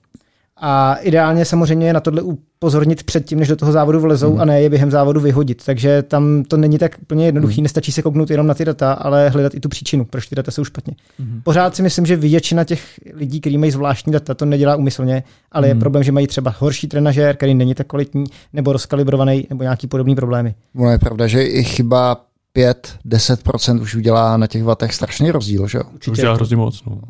[0.60, 4.40] A ideálně samozřejmě je na tohle upozornit předtím, než do toho závodu vlezou Hmm.
[4.40, 5.64] a ne je během závodu vyhodit.
[5.64, 9.28] Takže tam to není tak úplně jednoduchý, nestačí se kouknout jenom na ty data, ale
[9.28, 10.94] hledat i tu příčinu, proč ty data jsou špatně.
[11.18, 11.40] Mhm.
[11.44, 12.82] Pořád si myslím, že většina těch
[13.14, 15.80] lidí, kteří mají zvláštní data, to nedělá úmyslně, ale je Mhm.
[15.80, 20.14] problém, že mají třeba horší trenažér, který není tak kvalitní, nebo rozkalibrovaný, nebo nějaký podobný
[20.14, 20.54] problémy.
[20.76, 22.16] Ono je pravda, že i chyba
[22.52, 25.84] 5-10% už udělá na těch vatech strašný rozdíl, že jo?
[26.10, 26.84] už dělá hrozně moc.
[26.84, 27.00] No.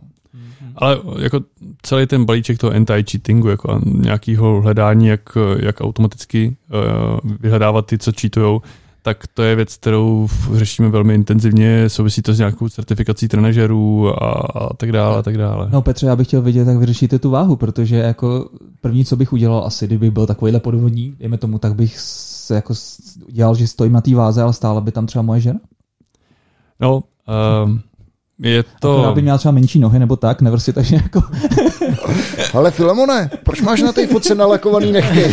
[0.79, 1.41] Ale jako
[1.83, 8.13] celý ten balíček toho anti-cheatingu, jako nějakého hledání, jak, jak automaticky uh, vyhledávat ty, co
[8.21, 8.63] cheatujou,
[9.03, 14.31] tak to je věc, kterou řešíme velmi intenzivně, souvisí to s nějakou certifikací trenažerů a,
[14.31, 15.69] a tak dále, a tak dále.
[15.73, 18.49] No Petře, já bych chtěl vidět, jak vyřešíte tu váhu, protože jako
[18.81, 22.75] první, co bych udělal asi, kdybych byl takovýhle podvodník, dejme tomu, tak bych se jako
[23.29, 25.61] dělal, že stojím na té váze, ale stála by tam třeba moje žena.
[26.81, 27.03] No,
[27.65, 27.81] um,
[28.43, 28.69] je To...
[28.81, 29.13] to...
[29.15, 31.23] by měla třeba menší nohy nebo tak, nebo si takže jako...
[32.55, 35.33] Ale Filemone, proč máš na té fotce nalakovaný nechty?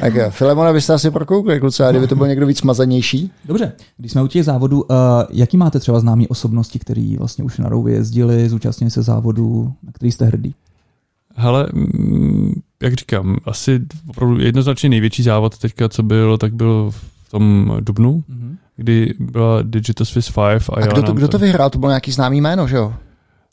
[0.00, 3.30] tak jo, Filemone byste asi prokoukli, kluci, a kdyby to byl někdo víc mazanější.
[3.44, 4.96] Dobře, když jsme u těch závodů, uh,
[5.30, 9.92] jaký máte třeba známí osobnosti, který vlastně už na rouvě jezdili, zúčastnili se závodů, na
[9.92, 10.54] který jste hrdí?
[11.36, 12.52] Hele, mm,
[12.82, 18.24] jak říkám, asi opravdu jednoznačně největší závod teďka, co byl, tak byl v tom Dubnu,
[18.30, 18.56] Mm-hmm.
[18.76, 21.70] Kdy byla Digital Swiss 5 a, A já kdo to, kdo to vyhrál?
[21.70, 22.94] To byl nějaký známý jméno, že jo?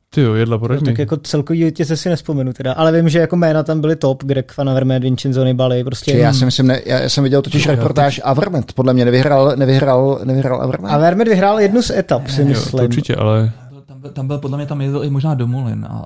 [0.09, 0.85] Ty jo, jedla, No, poraď mi.
[0.85, 4.23] tak jako celkový vítěze si nespomenu teda, ale vím, že jako jména tam byly top,
[4.23, 7.67] Greg Van Avermaet, Vincenzo Nibali, prostě Či já si myslím, ne, já, jsem viděl totiž
[7.67, 10.91] reportáž Avermet, podle mě nevyhrál, nevyhrál, nevyhrál Avermet.
[10.91, 12.85] Avermaet vyhrál jednu z etap, si Jo, to myslím.
[12.85, 13.51] určitě, ale
[14.13, 16.05] Tam, byl, podle mě tam jezdil i možná Domolin a,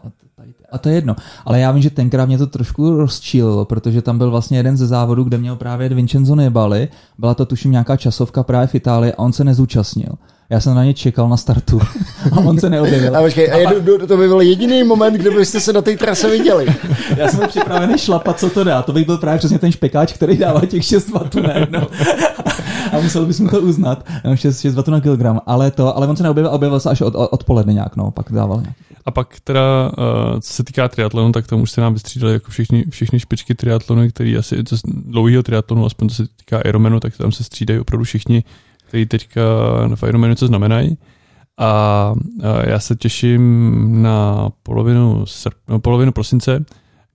[0.72, 1.16] a to je jedno.
[1.45, 4.88] Ale já vím, že tenkrát mě to trošku rozčílilo, protože tam byl vlastně jeden ze
[4.88, 6.88] závodů, kde měl právě Vincenzo Nibali,
[7.18, 10.14] byla to tuším nějaká časovka právě v Itálii a on se nezúčastnil.
[10.50, 11.82] Já jsem na ně čekal na startu
[12.32, 13.18] a on se neobjevil.
[13.18, 16.30] A počkej, a jedu, to by byl jediný moment, kdy byste se na té trase
[16.30, 16.66] viděli.
[17.18, 18.82] Já jsem připravený šlapat, co to dá.
[18.82, 21.88] To bych byl právě přesně ten špekáč, který dává těch 6 vatů najednou.
[22.91, 24.06] A musel bys mu to uznat.
[24.24, 25.41] Jenom 6, 6 vatů na kilogram.
[25.45, 28.32] Ale to, ale on se neobjevil, objevil se až od, od, odpoledne nějak, no, pak
[28.32, 28.76] dával nějak.
[29.06, 32.52] A pak teda, uh, co se týká triatlonu, tak tam už se nám vystřídali jako
[32.52, 37.18] všichni, všechny špičky triatlonu, který asi, co, dlouhého triatlonu, aspoň co se týká Ironmanu, tak
[37.18, 38.43] tam se střídají opravdu všichni,
[38.88, 39.42] kteří teďka
[39.96, 40.98] v Ironmanu co znamenají.
[41.60, 42.14] A,
[42.64, 46.66] já se těším na polovinu, srp, no, polovinu prosince,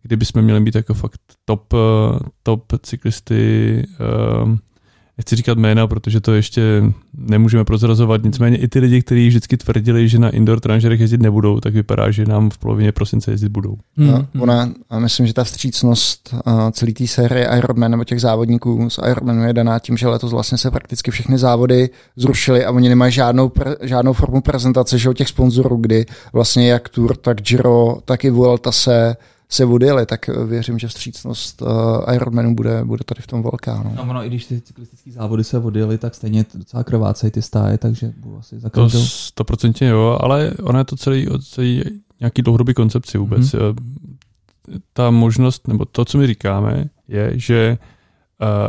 [0.02, 3.86] kdy bychom měli být jako fakt top, eh, top cyklisty,
[4.42, 4.58] um,
[5.18, 6.82] nechci říkat jména, protože to ještě
[7.14, 11.60] nemůžeme prozrazovat, nicméně i ty lidi, kteří vždycky tvrdili, že na indoor tranžerech jezdit nebudou,
[11.60, 13.76] tak vypadá, že nám v polovině prosince jezdit budou.
[13.96, 14.26] Hmm.
[14.40, 18.98] Ona, a myslím, že ta vstřícnost uh, celé té série Ironman nebo těch závodníků z
[19.10, 23.12] Ironmanu je daná tím, že letos vlastně se prakticky všechny závody zrušily a oni nemají
[23.12, 27.98] žádnou, pre, žádnou formu prezentace že, od těch sponzorů, kdy vlastně jak Tour, tak Giro,
[28.04, 29.16] tak i Vuelta se
[29.52, 31.68] se odjeli, tak věřím, že vstřícnost uh,
[32.14, 33.82] Ironmanu bude, bude tady v tom velká.
[33.84, 33.92] No.
[33.96, 37.42] No, ono, i když ty cyklistické závody se odjeli, tak stejně to docela krvácejí ty
[37.42, 39.00] stáje, takže budu asi za To každou.
[39.04, 41.82] stoprocentně jo, ale ono je to celý, celý
[42.20, 43.40] nějaký dlouhodobý koncepci vůbec.
[43.40, 43.74] Mm-hmm.
[44.92, 47.78] Ta možnost, nebo to, co my říkáme, je, že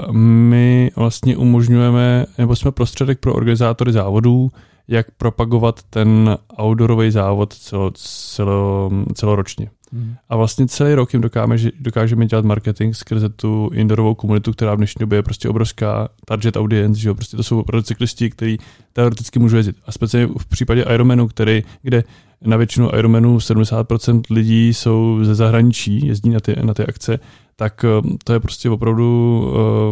[0.08, 4.52] uh, my vlastně umožňujeme, nebo jsme prostředek pro organizátory závodů,
[4.88, 9.70] jak propagovat ten outdoorový závod celo, celo, celoročně.
[9.94, 10.16] Hmm.
[10.30, 14.74] A vlastně celý rok jim dokážeme, že- dokážeme dělat marketing skrze tu indoorovou komunitu, která
[14.74, 17.16] v dnešní době je prostě obrovská target audience, že jo?
[17.16, 18.58] prostě to jsou cyklisti, kteří
[18.94, 19.76] teoreticky můžou jezdit.
[19.86, 22.04] A speciálně v případě Ironmanu, který, kde
[22.46, 27.20] na většinu Ironmanů 70% lidí jsou ze zahraničí, jezdí na ty, na ty akce,
[27.56, 29.40] tak eh, to je prostě opravdu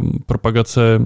[0.03, 0.99] uh, propagace,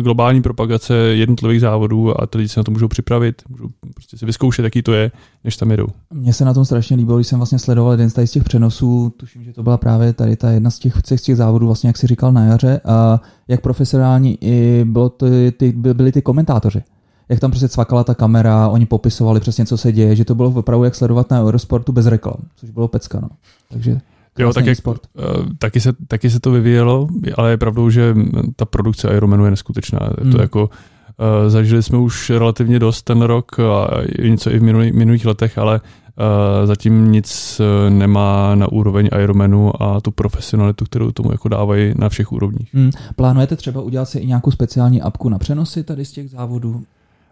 [0.00, 4.26] globální propagace jednotlivých závodů a ty lidi se na to můžou připravit, můžou prostě si
[4.26, 5.10] vyzkoušet, jaký to je,
[5.44, 5.86] než tam jedou.
[6.12, 9.44] Mně se na tom strašně líbilo, když jsem vlastně sledoval jeden z těch přenosů, tuším,
[9.44, 12.06] že to byla právě tady ta jedna z těch, z těch závodů, vlastně jak si
[12.06, 15.26] říkal na jaře, a jak profesionální i bylo to,
[15.56, 16.82] ty, by- byli ty komentátoři.
[17.28, 20.48] Jak tam prostě cvakala ta kamera, oni popisovali přesně, co se děje, že to bylo
[20.50, 23.28] opravdu jak sledovat na Eurosportu bez reklam, což bylo pecka, no.
[23.72, 24.00] Takže
[24.38, 25.00] Jo, tak jak, sport.
[25.14, 28.14] uh, taky, se, taky se to vyvíjelo, ale je pravdou, že
[28.56, 29.98] ta produkce Ironmanu je neskutečná.
[30.02, 30.40] Je to Hmm.
[30.40, 33.88] jako, uh, zažili jsme už relativně dost ten rok a
[34.22, 40.00] něco i v minulých, minulých letech, ale uh, zatím nic nemá na úroveň Ironmanu a
[40.00, 42.74] tu profesionalitu, kterou tomu jako dávají na všech úrovních.
[42.74, 42.90] Hmm.
[43.16, 46.82] Plánujete třeba udělat si i nějakou speciální apku na přenosy tady z těch závodů?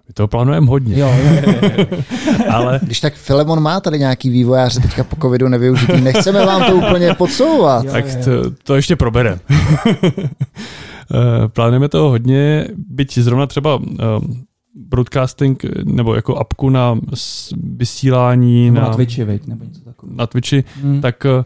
[0.09, 1.97] My toho plánujeme hodně, Jo, jo, jo, jo.
[2.51, 6.77] ale Když tak Filemon má tady nějaký vývojáře teďka po covidu nevyužitý, nechceme vám to
[6.77, 7.85] úplně podsouvat.
[7.85, 8.15] Jo, tak jo.
[8.25, 9.39] to, to ještě probere.
[11.15, 13.89] Eh, Plánujeme toho hodně, byť zrovna třeba um,
[14.89, 16.99] broadcasting nebo jako apku na
[17.77, 20.17] vysílání Nebo na, na Twitchi, veď, nebo něco takového.
[20.17, 21.01] na Twitchi, Hmm.
[21.01, 21.45] tak eh,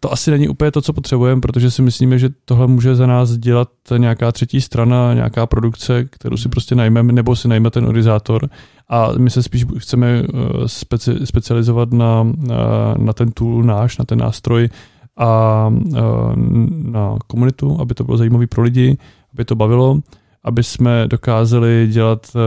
[0.00, 3.30] to asi není úplně to, co potřebujeme, protože si myslíme, že tohle může za nás
[3.30, 8.48] dělat nějaká třetí strana, nějaká produkce, kterou si prostě najmeme, nebo si najme ten organizátor.
[8.88, 10.28] A my se spíš chceme eh,
[10.66, 14.68] speci, specializovat na, na, na ten tool náš, na ten nástroj
[15.16, 16.00] a eh,
[16.68, 18.98] na komunitu, aby to bylo zajímavé pro lidi,
[19.34, 20.00] aby to bavilo,
[20.44, 22.40] aby jsme dokázali dělat eh,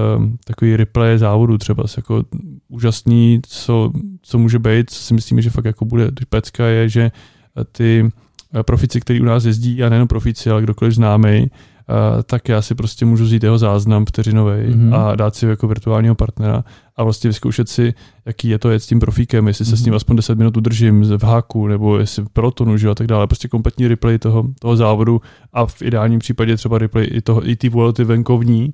[0.44, 2.24] takový replay závodu třeba jako
[2.68, 3.92] úžasný, co,
[4.22, 8.12] co může být, co si myslíme, že fakt jako bude pecka, je, že eh, ty
[8.60, 11.50] eh, profici, který u nás jezdí, a nejen profici, ale kdokoliv známý, Uh,
[12.24, 14.90] tak já si prostě můžu vzít jeho záznam vteřinový Mhm.
[14.90, 14.96] mm-hmm.
[14.96, 16.64] a dát si ho jako virtuálního partnera
[16.96, 17.94] a vlastně vyzkoušet si,
[18.26, 19.96] jaký je to jet s tím profíkem, jestli se s ním Mhm.
[19.96, 23.28] aspoň 10 minut udržím v háku, nebo jestli v pelotonu, že a tak dále.
[23.28, 25.22] Prostě kompletní replay toho, toho závodu
[25.54, 28.74] a v ideálním případě třeba replay i, toho, i ty Vuelty venkovní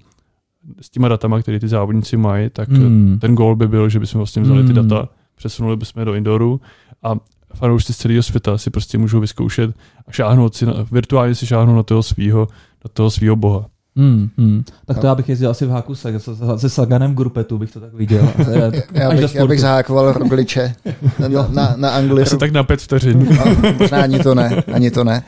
[0.82, 3.18] s těma datama, které ty závodníci mají, tak Hmm.
[3.22, 4.88] ten gól by byl, že bychom vlastně vzali ty Hmm.
[4.88, 6.62] data, přesunuli bychom je do indoru
[7.04, 7.14] a
[7.56, 9.76] fanoušci z celého světa si prostě můžou vyzkoušet
[10.08, 12.48] a šáhnout si, na, virtuálně si šáhnout na toho svýho,
[12.86, 13.66] na toho svýho boha.
[13.96, 14.64] Hmm, hmm.
[14.86, 16.20] Tak to já bych jezdil asi v háku se,
[16.58, 18.34] se, Saganem grupetu, bych to tak viděl.
[18.94, 20.76] Já až do bych, já bych zahákoval Rogliče
[21.20, 22.24] na, na, na Anglii.
[22.24, 23.28] Asi tak na pět vteřin.
[23.38, 25.24] No, možná ani to ne, ani to ne.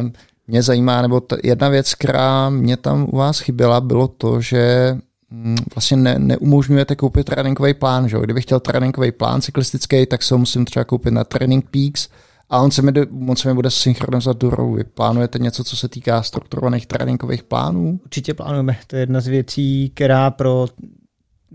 [0.00, 0.12] Um,
[0.46, 4.94] mě zajímá, nebo t- jedna věc, která mě tam u vás chyběla, bylo to, že
[5.30, 8.08] mm, vlastně ne, neumožňujete koupit tréninkový plán.
[8.08, 8.16] Že?
[8.16, 8.22] jo?
[8.22, 12.08] Kdybych chtěl tréninkový plán cyklistický, tak se ho musím třeba koupit na Training Peaks
[12.52, 14.50] a on se mi, do- on se mi bude synchronizovat do.
[14.50, 18.00] Vy plánujete něco, co se týká strukturovaných tréninkových plánů?
[18.04, 18.76] Určitě plánujeme.
[18.86, 20.66] To je jedna z věcí, která pro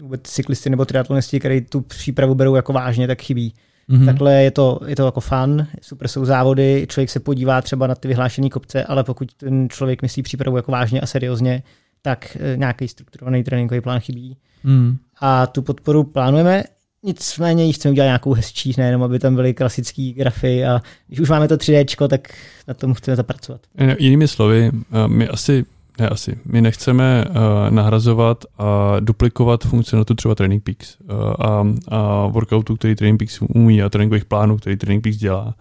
[0.02, 3.54] vůbec cyklisty nebo triatlonisty, který tu přípravu berou jako vážně, tak chybí.
[3.88, 3.98] Mhm.
[3.98, 4.06] Hmm.
[4.06, 7.96] Takhle je to, je to jako fun, super jsou závody, člověk se podívá třeba na
[7.96, 11.64] ty vyhlášené kopce, ale pokud ten člověk myslí přípravu jako vážně a seriózně,
[12.02, 14.38] tak eh, nějaký strukturovaný tréninkový plán chybí.
[14.64, 14.98] Hmm.
[15.20, 16.64] A tu podporu plánujeme,
[17.04, 21.30] nicméně ji chceme udělat nějakou hezčí, nejenom aby tam byly klasické grafy a když už
[21.30, 22.34] máme to 3D, tak
[22.68, 23.62] na tom chceme zapracovat.
[24.00, 25.66] Jinými slovy, eh, my asi,
[26.00, 27.36] ne asi, my nechceme uh,
[27.70, 33.84] nahrazovat a duplikovat funkcionalitu třeba Training Peaks uh, a, a workoutu, který Training Peaks umí
[33.84, 35.56] a tréninkových plánů, který Training Peaks dělá.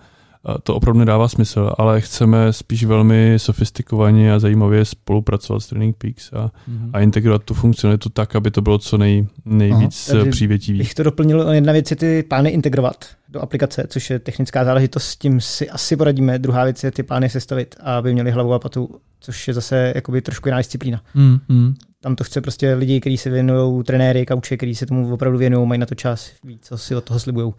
[0.63, 6.33] To opravdu nedává smysl, ale chceme spíš velmi sofistikovaně a zajímavě spolupracovat s Training Peaks
[6.33, 6.91] a, Mhm.
[6.93, 10.19] a integrovat tu funkcionalitu tak, aby to bylo co nej, nejvíc Aha.
[10.19, 10.79] Takže přívětivý.
[10.79, 15.05] Bych to doplnil, jedna věc je ty plány integrovat do aplikace, což je technická záležitost,
[15.05, 16.39] s tím si asi poradíme.
[16.39, 20.23] Druhá věc je ty plány sestavit, aby měli hlavu a patu, což je zase jakoby
[20.23, 21.03] trošku jiná disciplína.
[21.15, 21.39] Hmm.
[21.49, 21.75] Hmm.
[22.01, 25.69] Tam to chce prostě lidi, kteří se věnují, trenéry, kauče, kteří se tomu opravdu věnují,
[25.69, 27.53] mají na to čas, ví, co si od toho slibují.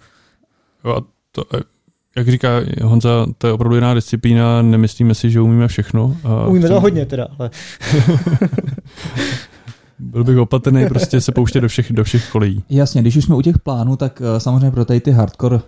[0.85, 1.61] Jo, a to, eh,
[2.17, 2.49] jak říká
[2.83, 6.17] Honza, to je opravdu jiná disciplína, nemyslíme si, že umíme všechno.
[6.23, 7.49] A Umíme to hodně teda, ale
[9.99, 12.63] Byl bych opatrný prostě se pouštět do všech, do všech kolejí.
[12.69, 15.61] Jasně, když už jsme u těch plánů, tak uh, samozřejmě pro tady ty hardcore uh,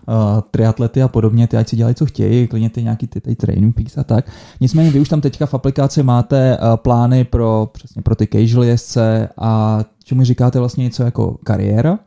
[0.51, 3.75] triatlety a podobně, ty ať si dělají, co chtějí, klidně ty nějaký ty, ty training
[3.75, 4.31] peaks a tak.
[4.61, 8.63] Nicméně vy už tam teďka v aplikaci máte uh, plány pro, přesně pro ty casual
[8.63, 11.99] jezdce a čemu říkáte vlastně něco jako kariéra,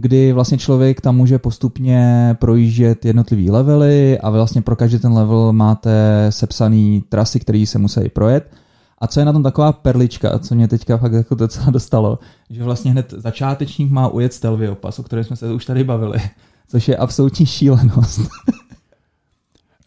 [0.00, 5.52] kdy vlastně člověk tam může postupně projíždět jednotlivý levely a vlastně pro každý ten level
[5.52, 8.50] máte sepsaný trasy, které se musí projet.
[8.98, 12.18] A co je na tom taková perlička, co mě teďka fakt jako docela dostalo,
[12.50, 16.18] že vlastně hned začátečník má ujet Stelvio pas, o kterém jsme se už tady bavili,
[16.68, 18.20] což je absolutní šílenost.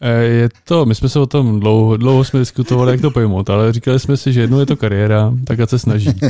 [0.04, 3.50] Eh, Je to, my jsme se o tom dlouho, dlouho jsme diskutovali, jak to pojmout,
[3.50, 6.10] ale říkali jsme si, že jednou je to kariéra, tak ať se snaží.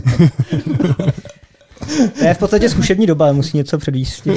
[2.18, 4.28] to je v podstatě zkušební doba, musí něco předvíst.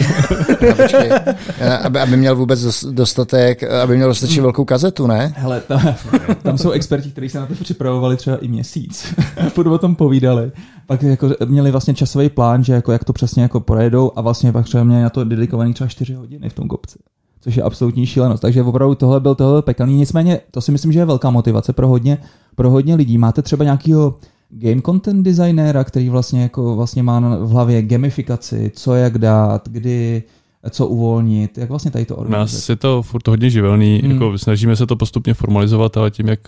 [1.60, 5.34] Eh, aby, aby měl vůbec dos- dostatek, aby měl dostatečně velkou kazetu, ne?
[5.38, 5.96] Hele, tam,
[6.42, 9.14] tam jsou experti, kteří se na to připravovali třeba i měsíc.
[9.50, 10.52] Furt o tom povídali.
[10.88, 14.52] Pak jako měli vlastně časový plán, že jako jak to přesně jako projedou a vlastně
[14.52, 17.00] pak třeba měli na to dedikovaný třeba 4 hodiny v tom kopci.
[17.42, 18.42] Což je absolutní šílenost.
[18.42, 19.96] Takže opravdu tohle byl tohle pekelný.
[19.96, 22.18] Nicméně to si myslím, že je velká motivace pro hodně,
[22.56, 23.18] pro hodně lidí.
[23.18, 24.16] Máte třeba nějakýho
[24.58, 30.24] game content designéra, který vlastně jako vlastně má v hlavě gamifikaci, co jak dát, kdy,
[30.70, 32.42] co uvolnit, jak vlastně tady to organizovat.
[32.54, 34.12] nás je to furt hodně živelný, Hmm.
[34.12, 36.40] jako snažíme se to postupně formalizovat, ale tím, jak,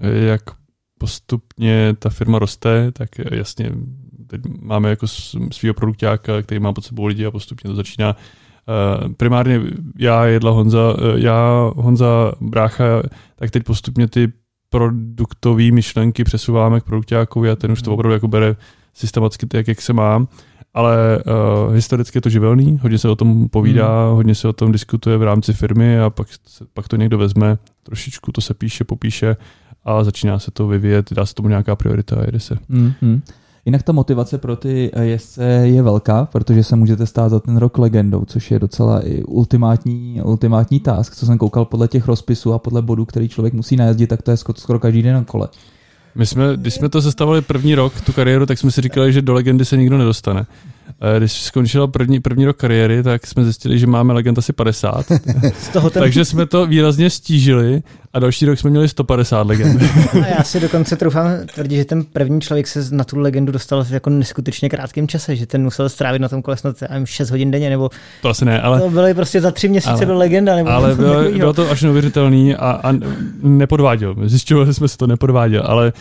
[0.00, 0.42] jak
[0.98, 3.72] postupně ta firma roste, tak jasně
[4.26, 5.06] teď máme jako
[5.52, 8.16] svýho produktáka, který má pod sebou lidi a postupně to začíná
[8.68, 9.60] Uh, primárně
[9.98, 13.02] já, Jedla Honza, uh, já, Honza, Brácha,
[13.36, 14.32] tak teď postupně ty
[14.78, 17.94] produktové myšlenky přesouváme k produktákovi a ten už to Hmm.
[17.94, 18.56] opravdu jako bere
[18.94, 20.26] systematicky tak, jak se má.
[20.74, 21.18] Ale
[21.66, 25.16] uh, historicky je to živelný, hodně se o tom povídá, hodně se o tom diskutuje
[25.16, 29.36] v rámci firmy a pak, se, pak to někdo vezme, trošičku to se píše, popíše
[29.84, 32.54] a začíná se to vyvíjet, dá se tomu nějaká priorita a jede se.
[32.54, 33.20] Mm-hmm.
[33.66, 37.56] Jinak ta motivace pro ty eh, jezdce je velká, protože se můžete stát za ten
[37.56, 41.14] rok legendou, což je docela i ultimátní, ultimátní task.
[41.14, 44.30] Co jsem koukal podle těch rozpisů a podle bodů, který člověk musí najezdit, tak to
[44.30, 45.48] je skoro- každý den na kole.
[46.14, 49.22] My jsme, když jsme to sestavili první rok, tu kariéru, tak jsme si říkali, že
[49.22, 50.46] do legendy se nikdo nedostane.
[51.00, 55.06] Eh, Když skončila první, první rok kariéry, tak jsme zjistili, že máme legend asi 50,
[55.60, 57.82] Z toho ten, takže jsme to výrazně stížili
[58.12, 59.82] a další rok jsme měli 150 legend.
[60.22, 63.84] a já si dokonce troufám tvrdit, že ten první člověk se na tu legendu dostal
[63.84, 67.06] v jako neskutečně krátkém čase, že ten musel strávit na tom kole snad já nevím,
[67.06, 67.90] 6 hodin denně, nebo
[68.22, 70.94] To asi ne, ale to byly prostě za tři měsíce ale- byl legenda, nebo Ale
[70.94, 72.92] bylo, bylo to až neuvěřitelný a, a
[73.42, 74.14] nepodváděl.
[74.24, 75.92] Zjišťovali jsme se to nepodváděl, ale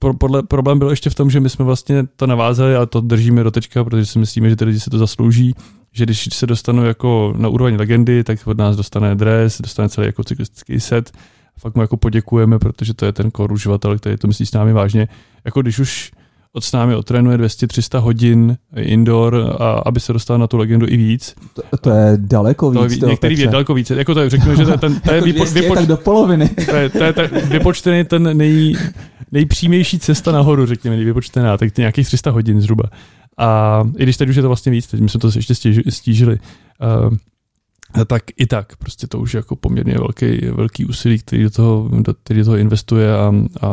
[0.00, 3.00] pro, podle, problém byl ještě v tom, že my jsme vlastně to navázali a to
[3.00, 5.54] držíme do teďka, protože si myslíme, že ty lidi si to zaslouží,
[5.92, 10.06] že když se dostanou jako na úroveň legendy, tak od nás dostane dres, dostane celý
[10.06, 11.12] jako cyklistický set.
[11.58, 14.72] Fakt mu jako poděkujeme, protože to je ten core uživatel, který to myslí s námi
[14.72, 15.08] vážně.
[15.44, 16.10] Jako když už
[16.52, 20.96] od s námi otrénuje 200-300 hodin indoor, a aby se dostal na tu legendu i
[20.96, 21.34] víc.
[21.54, 22.98] To, to je daleko víc.
[22.98, 23.90] To je, některý je daleko víc.
[23.90, 26.48] Jako to, řekněme, že to je, ten, to je, jako vypo, vypoč, tak do poloviny.
[26.48, 28.76] To je, to je, je vypočtený ten nej,
[29.32, 32.84] nejpřímější cesta nahoru, řekněme, vypočtená, tak to nějakých 300 hodin zhruba.
[33.38, 35.54] A i když teď už je to vlastně víc, teď my jsme to ještě
[35.88, 36.38] stížili,
[37.00, 37.16] uh,
[38.06, 41.88] tak i tak, prostě to už je jako poměrně velký, velký úsilí, který do toho,
[41.92, 43.66] do, který do toho investuje a, a,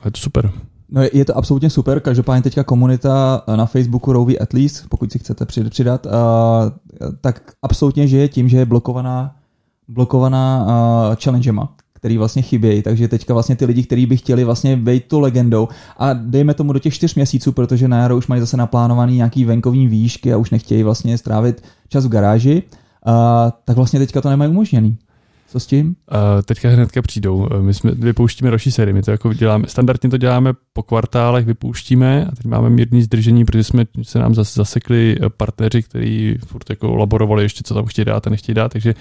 [0.00, 0.50] a je to super.
[0.90, 5.12] No je, je to absolutně super, každopádně teďka komunita na Facebooku Rovi at least, pokud
[5.12, 6.12] si chcete přidat, uh,
[7.20, 9.36] tak absolutně žije tím, že je blokovaná,
[9.88, 14.76] blokovaná uh, challengema který vlastně chybějí, takže teďka vlastně ty lidi, kteří by chtěli vlastně
[14.76, 15.68] být tu legendou.
[15.96, 19.44] A dejme tomu do těch čtyř měsíců, protože na jaro už mají zase naplánovaný nějaký
[19.44, 22.62] venkovní výšky a už nechtějí vlastně strávit čas v garáži,
[23.64, 24.98] tak vlastně teďka to nemají umožněný.
[25.48, 25.86] Co s tím?
[25.86, 27.48] Uh, teďka hnedka přijdou.
[27.60, 28.94] My jsme vypouštíme další sérii.
[28.94, 33.44] My to jako děláme, standardně to děláme po kvartálech, vypouštíme a teď máme mírný zdržení,
[33.44, 38.04] protože jsme se nám zase zasekli partneři, kteří furt jako laborovali ještě, co tam chtějí
[38.04, 38.94] dát a nechtějí dát, takže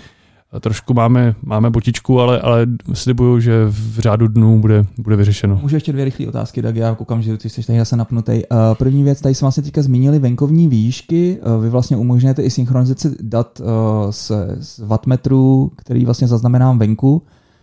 [0.60, 5.60] trošku máme, máme botičku, ale, ale slibuju, že v řádu dnů bude, bude vyřešeno.
[5.62, 8.32] Můžu ještě dvě rychlé otázky, tak já koukám, že ty jsi tady zase napnutý.
[8.32, 11.40] Uh, první věc, tady jsme vlastně teďka zmínili venkovní výšky.
[11.56, 13.66] Uh, vy vlastně umožňujete i synchronizaci dat uh,
[14.12, 17.22] z, z wattmetrů, který vlastně zaznamenám venku,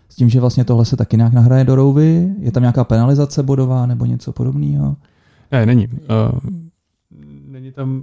[0.09, 2.35] s tím, že vlastně tohle se taky nějak nahraje do rouvy.
[2.39, 4.97] Je tam nějaká penalizace bodová nebo něco podobného?
[5.53, 5.89] Ne, není.
[5.89, 6.51] Uh,
[7.49, 8.03] není tam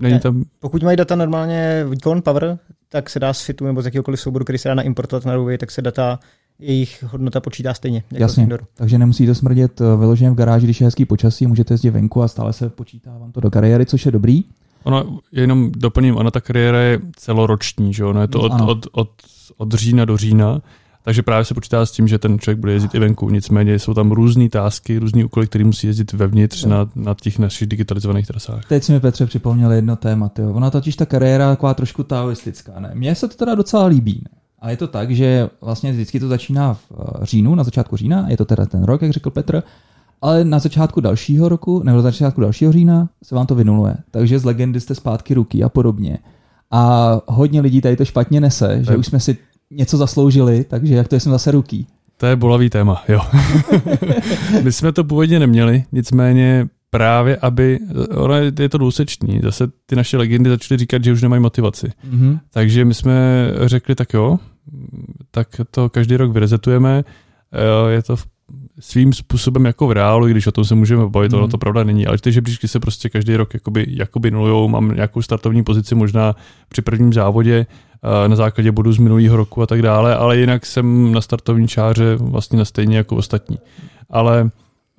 [0.00, 0.20] Není ne.
[0.20, 0.44] tam...
[0.58, 4.44] Pokud mají data normálně výkon, power, tak se dá z fitu nebo z jakéhokoliv souboru,
[4.44, 6.18] který se dá naimportovat na Ruby, tak se data
[6.58, 8.02] jejich hodnota počítá stejně.
[8.10, 11.74] Jako Jasně, takže nemusí to smrdět eh, vyloženě v garáži, když je hezký počasí, můžete
[11.74, 14.44] jezdit venku a stále se počítá vám to do kariéry, což je dobrý.
[14.82, 19.10] Ono, jenom doplním, ona ta kariéra je celoroční, že ono je to od, od, od,
[19.56, 20.60] od října do října,
[21.02, 23.30] takže právě se počítá s tím, že ten člověk bude jezdit i venku.
[23.30, 27.68] Nicméně jsou tam různé tásky, různé úkoly, které musí jezdit vevnitř na, na těch našich
[27.68, 28.64] digitalizovaných trasách.
[28.68, 30.28] Teď si mi Petře připomněl jedno téma.
[30.28, 30.52] Tyjo.
[30.52, 32.80] Ona totiž ta kariéra je taková trošku taoistická.
[32.80, 32.90] Ne?
[32.94, 34.22] Mně se to teda docela líbí.
[34.24, 34.40] Ne?
[34.60, 38.26] A je to tak, že vlastně vždycky to začíná v eh, říjnu, na začátku října,
[38.28, 39.62] je to teda ten rok, jak řekl Petr,
[40.22, 43.96] ale na začátku dalšího roku, nebo na začátku dalšího října se vám to vynuluje.
[44.10, 46.18] Takže z legendy jste zpátky ruky a podobně.
[46.70, 49.38] A hodně lidí tady to špatně nese, že už jsme si
[49.70, 51.86] něco zasloužili, takže jak to jsme zase ruky.
[52.16, 53.20] To je bolavý téma, jo.
[54.62, 57.78] My jsme to původně neměli, nicméně právě, aby,
[58.16, 61.92] ono je to důsečný, zase ty naše legendy začaly říkat, že už nemají motivaci.
[62.10, 62.38] Mm-hmm.
[62.50, 63.14] Takže my jsme
[63.64, 64.38] řekli, tak jo,
[65.30, 67.04] tak to každý rok vyrezetujeme,
[67.88, 68.16] je to
[68.80, 71.38] svým způsobem jako v reálu, když o tom se můžeme bavit, mm.
[71.38, 74.94] ono to pravda není, ale ty žebříčky se prostě každý rok jakoby, jakoby nulujou, mám
[74.94, 76.36] nějakou startovní pozici možná
[76.68, 77.89] při prvním závodě, Eh,
[78.26, 82.16] na základě bodů z minulého roku a tak dále, ale jinak jsem na startovní čáře
[82.16, 83.58] vlastně na stejně jako ostatní.
[84.10, 84.50] Ale,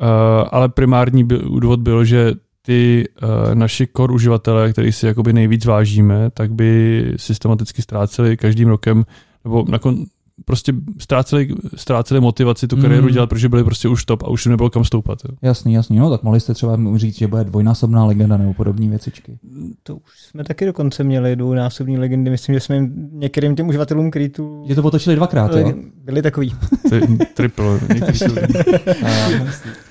[0.01, 0.05] eh,
[0.51, 1.23] ale primární
[1.59, 7.03] důvod byl, že ty uh, naši core uživatelé, který si jakoby nejvíc vážíme, tak by
[7.15, 9.05] systematicky ztráceli každým rokem,
[9.43, 10.05] nebo nakon,
[10.45, 13.13] prostě ztráceli, ztráceli motivaci tu kariéru mm.
[13.13, 15.19] dělat, protože byli prostě už top a už nebylo kam stoupat.
[15.29, 15.35] Jo.
[15.41, 19.39] Jasný, jasný, no tak mohli jste třeba říct, že bude dvojnásobná legenda nebo podobné věcičky.
[19.83, 24.11] To už jsme taky dokonce měli dvojnásobní legendy, myslím, že jsme jim některým těm uživatelům,
[24.11, 24.65] kteří tu...
[24.67, 25.73] Že to otočili dvakrát, jo?
[26.03, 26.55] Byli takový.
[27.33, 27.79] Triple.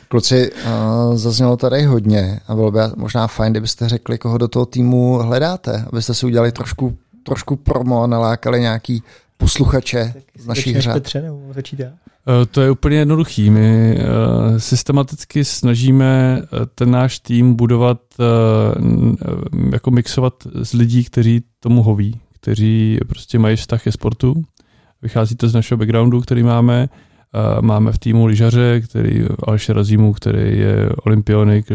[0.09, 4.66] Kluci, uh, zaznělo tady hodně a bylo by možná fajn, kdybyste řekli, koho do toho
[4.66, 9.03] týmu hledáte, abyste si udělali trošku, trošku promo, nalákali nějaký
[9.41, 10.93] posluchače z našich řad.
[10.93, 11.93] Petře, nebo začít já?
[12.28, 13.51] Eh, to je úplně jednoduchý.
[13.51, 18.01] My eh, systematicky snažíme eh, ten náš tým budovat,
[19.72, 24.43] jako mixovat z lidí, kteří tomu hoví, kteří prostě mají vztah ke sportu.
[25.03, 26.88] Vychází to z našeho backgroundu, který máme.
[27.61, 31.66] Máme v týmu lyžaře, který Aleš Razímu, který je olympionik,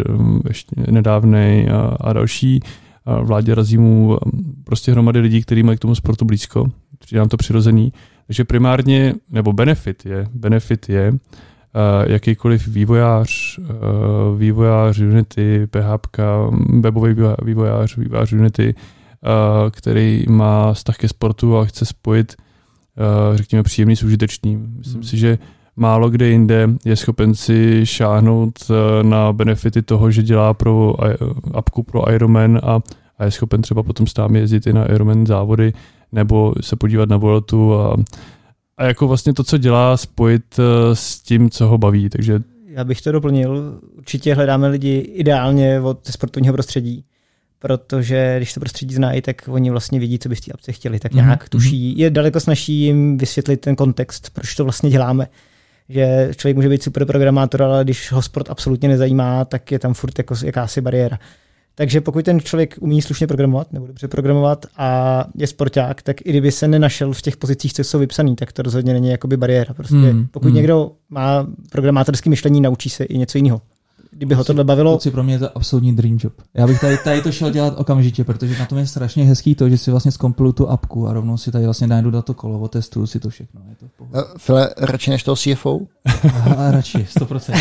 [0.47, 2.59] ještě nedávnej a, a další.
[3.22, 4.18] Vládě Razímu,
[4.63, 6.66] prostě hromady lidí, kteří mají k tomu sportu blízko
[7.06, 7.93] přijde nám to přirozený.
[8.28, 11.18] Takže primárně, nebo benefit je, benefit je uh,
[12.08, 13.66] jakýkoliv vývojář, uh,
[14.39, 16.18] vývojář Unity, PHP,
[16.80, 23.64] webový vývojář, vývojář Unity, uh, který má vztah ke sportu a chce spojit, uh, řekněme,
[23.64, 24.74] příjemný s užitečným.
[24.78, 25.03] Myslím hmm.
[25.03, 25.38] si, že
[25.76, 28.60] málo kde jinde je schopen si šáhnout
[29.01, 30.95] na benefity toho, že dělá pro
[31.53, 32.80] apku pro Ironman a,
[33.20, 35.74] a je schopen třeba potom s námi jezdit i na Ironman závody,
[36.12, 37.97] nebo se podívat na Vueltu a,
[38.78, 42.10] a jako vlastně to, co dělá, spojit eh, s tím, co ho baví.
[42.10, 43.80] Takže Já bych to doplnil.
[43.97, 47.06] Určitě hledáme lidi ideálně od sportovního prostředí,
[47.60, 50.99] protože když to prostředí znají, tak oni vlastně vidí, co by z té apce chtěli,
[50.99, 51.97] tak Mhm, nějak tuší.
[51.99, 55.28] Je daleko snažší jim vysvětlit ten kontext, proč to vlastně děláme.
[55.89, 59.93] Že člověk může být super programátor, ale když ho sport absolutně nezajímá, tak je tam
[59.93, 61.20] furt jako jakási bariéra.
[61.76, 66.30] Takže pokud ten člověk umí slušně programovat nebo dobře programovat a je sporták, tak i
[66.30, 69.74] kdyby se nenašel v těch pozicích, co jsou vypsané, tak to rozhodně není jakoby bariéra.
[69.74, 70.56] Prostě Hmm, pokud hmm.
[70.56, 73.62] někdo má programátorské myšlení, naučí se i něco jiného.
[74.12, 76.34] Kdyby ho tohle bavilo, Kluci, pro mě je to absolutní dream job.
[76.54, 79.70] Já bych tady, tady to šel dělat okamžitě, protože na tom je strašně hezký to,
[79.70, 83.08] že si vlastně zkompiluju tu apku a rovnou si tady vlastně najdu to kolo, otestuju
[83.08, 83.62] si to všechno.
[83.70, 84.18] Je to v pohodě.
[84.18, 85.80] Uh, File, radši než toho CFO?
[86.58, 87.53] A radši, 100%.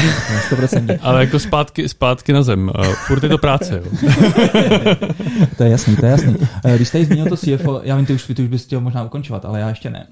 [0.50, 0.98] 100%.
[1.02, 2.70] Ale jako zpátky, zpátky na zem.
[2.78, 3.82] Uh, furt je to práce.
[3.84, 4.10] Jo.
[5.56, 6.36] To je jasný, to je jasný.
[6.64, 9.04] Eh, Když jste zmínil to CFO, já vím, ty už, ty už bys chtěl možná
[9.04, 10.06] ukončovat, ale já ještě ne.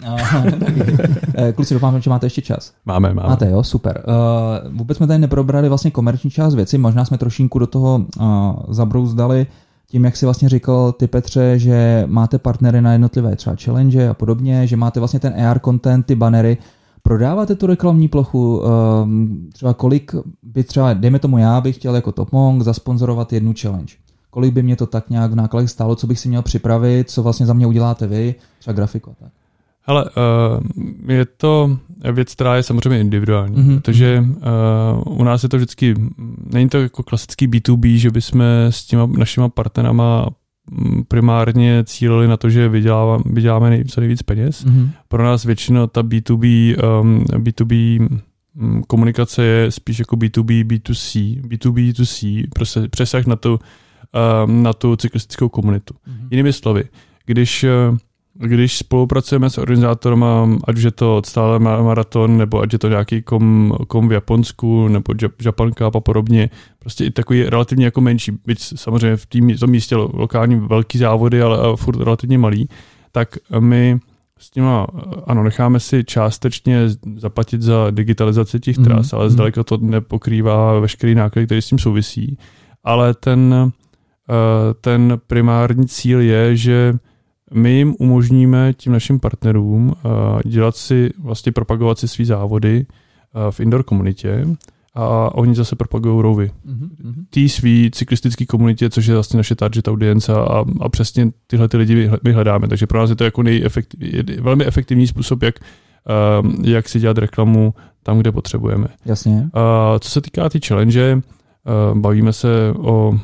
[0.60, 0.72] Tak,
[1.34, 2.72] eh, Kluci, doufám, že máte ještě čas.
[2.86, 3.28] Máme, máme.
[3.28, 4.02] Máte, jo, super.
[4.06, 8.26] Uh, vůbec jsme tady neprobrali vlastně komerční část věci, možná jsme trošinku do toho uh,
[8.68, 9.46] zabrouzdali
[9.90, 14.14] tím, jak si vlastně říkal ty Petře, že máte partnery na jednotlivé třeba challenge a
[14.14, 16.58] podobně, že máte vlastně ten AR content, ty banery,
[17.02, 18.62] prodáváte tu reklamní plochu,
[19.02, 23.94] um, třeba kolik by třeba, dejme tomu já bych chtěl jako Topmong zasponzorovat jednu challenge.
[24.30, 27.22] Kolik by mě to tak nějak v nákladech stálo, co bych si měl připravit, co
[27.22, 29.32] vlastně za mě uděláte vy, třeba grafiku a tak.
[29.86, 31.78] Hele, uh, je to
[32.12, 33.70] věc, která je samozřejmě individuální, Mhm.
[33.70, 33.76] mm-hmm.
[33.80, 34.24] protože
[35.06, 35.94] uh, u nás je to vždycky,
[36.52, 40.28] není to jako klasický B2B, že bychom s těma našima partnerama
[41.08, 44.64] primárně cílili na to, že vyděláváme, vyděláme nej, co nejvíc peněz.
[44.64, 44.90] Mm-hmm.
[45.08, 48.00] Pro nás většinou ta B2B, um, B2B
[48.54, 53.58] mm, komunikace je spíš jako B2B, B2C, B2B, B2C, prostě přesah na tu,
[54.44, 55.94] um, na tu cyklistickou komunitu.
[56.06, 56.28] Mhm.
[56.30, 56.84] Jinými slovy,
[57.26, 57.96] když, eh,
[58.34, 60.24] když spolupracujeme s organizátorem,
[60.64, 64.88] ať už je to stále maraton, nebo ať je to nějaký kom, kom v Japonsku,
[64.88, 69.26] nebo Jap- Japan Cup a podobně, prostě i takový relativně jako menší, byť samozřejmě v
[69.26, 72.68] tým, tom místě lo- lokální velký závody, ale ale furt relativně malý,
[73.12, 73.28] tak
[73.60, 73.98] my
[74.38, 74.86] s těma,
[75.26, 79.30] ano, necháme si částečně zaplatit za digitalizaci těch Mhm, tras, ale mhm.
[79.32, 82.38] zdaleka to nepokrývá veškerý náklady, který s tím souvisí.
[82.84, 83.72] Ale ten,
[84.30, 86.94] eh, ten primární cíl je, že
[87.52, 93.50] my jim umožníme tím našim partnerům eh, dělat si, vlastně propagovat si svý závody eh,
[93.50, 94.46] v indoor komunitě
[94.94, 96.50] a oni zase propagují rovy.
[96.66, 97.24] Mm-hmm.
[97.30, 101.76] Tý svý cyklistický komunitě, což je vlastně naše target audience a, a přesně tyhle ty
[101.76, 102.68] lidi my- my hledáme.
[102.68, 105.54] Takže pro nás je to jako nejefektiv, je velmi efektivní způsob, jak,
[106.42, 108.88] um, jak si dělat reklamu tam, kde potřebujeme.
[109.04, 109.32] Jasně.
[109.32, 112.48] Uh, co se týká ty challenge, uh, bavíme se
[112.78, 113.18] o,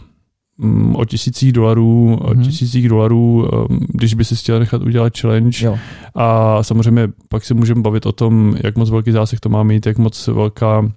[0.95, 2.43] o tisících dolarů, o Mhm.
[2.43, 5.67] tisících dolarů, um, když by si chtěl nechat udělat challenge.
[5.67, 5.79] Jo.
[6.15, 9.87] A samozřejmě pak se můžeme bavit o tom, jak moc velký zásah to má mít,
[9.87, 10.91] jak moc velká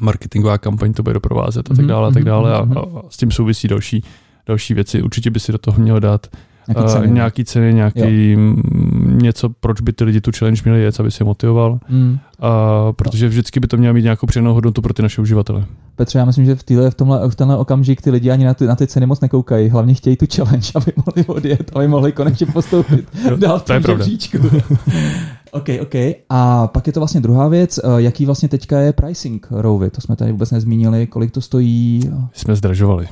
[0.00, 2.84] marketingová kampaň to bude doprovázet a tak Mhm, dále a tak mhm, dále a, a
[3.10, 4.04] s tím souvisí další,
[4.46, 5.02] další věci.
[5.02, 6.26] Určitě by si do toho měl dát
[6.68, 7.10] Nějaký uh, ceny.
[7.10, 11.22] nějaký ceny, nějaký mm, něco, proč by ty lidi tu challenge měli jet, aby si
[11.22, 11.78] je motivoval.
[11.88, 12.18] Mm.
[12.42, 15.64] Uh, protože vždycky by to mělo mít nějakou přidanou hodnotu pro ty naše uživatele.
[15.96, 18.54] Petře, já myslím, že v, týhle, v, tomhle, v tenhle okamžik ty lidi ani na
[18.54, 19.68] ty, na ty ceny moc nekoukají.
[19.68, 23.06] Hlavně chtějí tu challenge, aby mohli odjet, aby mohli konečně postoupit
[23.36, 24.38] dál v to je žebříčku.
[25.50, 25.94] OK, OK.
[26.28, 27.78] A pak je to vlastně druhá věc.
[27.78, 29.90] eh, Jaký vlastně teďka je pricing Rouvy?
[29.90, 31.06] To jsme tady vůbec nezmínili.
[31.06, 32.10] Kolik to stojí?
[32.32, 33.08] Jsme zdražovali.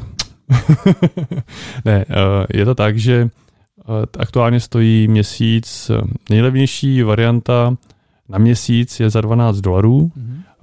[1.84, 3.30] ne, uh, je to tak, že uh,
[4.18, 7.76] aktuálně stojí měsíc, eh, nejlevnější varianta
[8.28, 10.10] na měsíc je za 12 dolarů.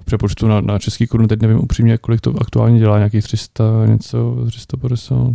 [0.00, 3.64] V přepočtu na, na český korun, teď nevím upřímně, kolik to aktuálně dělá, nějakých 300,
[3.86, 5.34] něco, 350.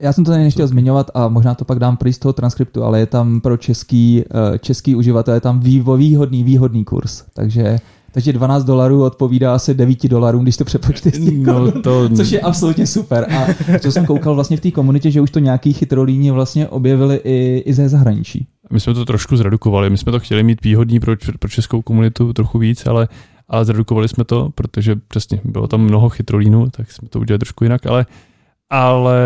[0.00, 2.84] Já jsem to tady nechtěl zmiňovat a možná to pak dám prý z toho transkriptu,
[2.84, 4.24] ale je tam pro český,
[4.54, 7.24] eh, český uživatel je tam vývo- výhodný, výhodný kurz.
[7.34, 7.78] Takže,
[8.16, 11.14] takže 12 dolarů odpovídá asi 9 dolarům, když to přepočteš.
[11.18, 13.26] No, to, Což je absolutně super.
[13.32, 13.46] A
[13.78, 17.62] co jsem koukal vlastně v té komunitě, že už to nějaký chytrolíni vlastně objevili i,
[17.66, 18.46] i ze zahraničí.
[18.70, 22.32] My jsme to trošku zredukovali, my jsme to chtěli mít výhodný pro, pro českou komunitu
[22.32, 23.08] trochu víc, ale,
[23.48, 27.64] ale zredukovali jsme to, protože přesně bylo tam mnoho chytrolínů, tak jsme to udělali trošku
[27.64, 28.06] jinak, ale
[28.70, 29.20] ale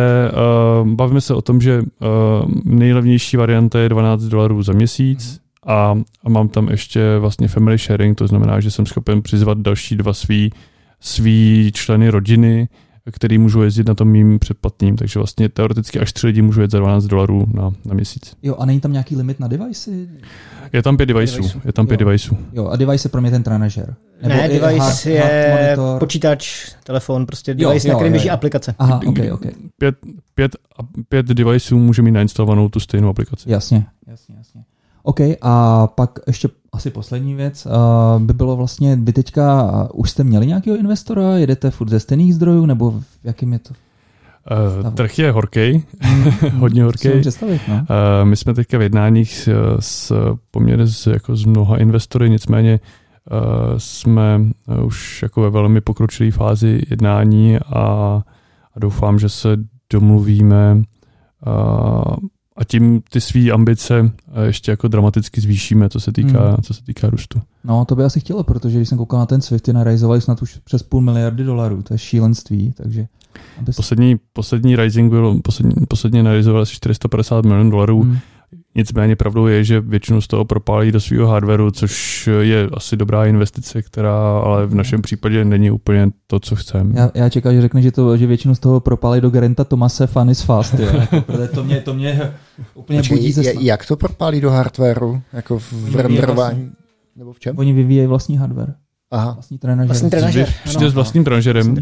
[0.82, 5.98] uh, bavíme se o tom, že uh, nejlevnější varianta je 12 dolarů za měsíc a,
[6.24, 10.12] a mám tam ještě vlastně family sharing, to znamená, že jsem schopen přizvat další dva
[10.12, 10.50] svý,
[11.00, 12.68] svý členy rodiny,
[13.12, 16.70] který můžou jezdit na tom mým předplatným, takže vlastně teoreticky až tři lidi můžou jet
[16.70, 18.36] za 12 dolarů na, na měsíc.
[18.42, 20.08] Jo, a není tam nějaký limit na devicey?
[20.72, 22.06] Je tam pět deviceů, je tam pět Jo.
[22.06, 22.38] deviceů.
[22.52, 23.94] Jo, a device je pro mě ten trenažer.
[24.28, 25.98] ne, i device hard- je hard monitor.
[25.98, 28.34] počítač, telefon, prostě Jo, device, jo, na kterém jo, běží jo.
[28.34, 28.74] aplikace.
[28.78, 29.46] Aha, ok, ok.
[29.78, 29.96] Pět,
[30.34, 30.56] pět,
[31.08, 33.50] pět deviceů může mít nainstalovanou tu stejnou aplikaci.
[33.52, 34.62] Jasně, jasně, jasně.
[35.02, 40.10] OK, a pak ještě asi poslední věc uh, by bylo vlastně, vy teďka uh, už
[40.10, 43.74] jste měli nějakého investora, jedete furt ze stejných zdrojů, nebo v jakým je to?
[44.84, 45.84] Uh, trh je horký,
[46.58, 47.08] hodně horký.
[47.68, 47.74] No.
[47.74, 47.84] Uh,
[48.24, 49.48] my jsme teďka v jednáních s,
[49.80, 52.80] s poměrně s, jako s mnoha investory, nicméně
[53.30, 53.38] uh,
[53.78, 54.40] jsme
[54.84, 57.82] už jako ve velmi pokročilé fázi jednání a,
[58.74, 59.56] a doufám, že se
[59.92, 60.82] domluvíme
[61.46, 62.14] uh,
[62.56, 66.62] a tím ty své ambice eh, ještě jako dramaticky zvýšíme, co se týká, hmm.
[66.62, 67.40] co se týká růstu.
[67.64, 70.42] No, to by asi chtělo, protože když jsem koukal na ten Swift, ty narizovali snad
[70.42, 73.06] už přes půl miliardy dolarů, to je šílenství, takže...
[73.58, 73.76] Abys...
[73.76, 78.18] Poslední, poslední rising byl, poslední, posledně narizovali asi 450 milionů dolarů, hmm.
[78.74, 83.26] Nicméně pravdou je, že většinu z toho propálí do svého hardwareu, což je asi dobrá
[83.26, 86.94] investice, která ale v našem případě není úplně to, co chceme.
[87.00, 90.06] Já, já čekám, že řekne, že, to, že většinu z toho propálí do Gerenta Tomase
[90.06, 90.74] Fun is fast.
[90.74, 90.88] Jo.
[91.00, 92.32] Jako, protože to mě, to mě
[92.74, 95.20] úplně Počkej, budí ze Jak to propálí do hardwareu?
[95.32, 96.72] Jako v renderování?
[97.16, 97.58] Nebo v čem?
[97.58, 98.74] Oni vyvíjejí vlastní hardware.
[99.10, 99.32] Aha.
[99.32, 99.86] Vlastní trenažer.
[99.86, 100.48] Vlastní trenažer.
[100.64, 101.76] Přijde s vlastním trenažerem,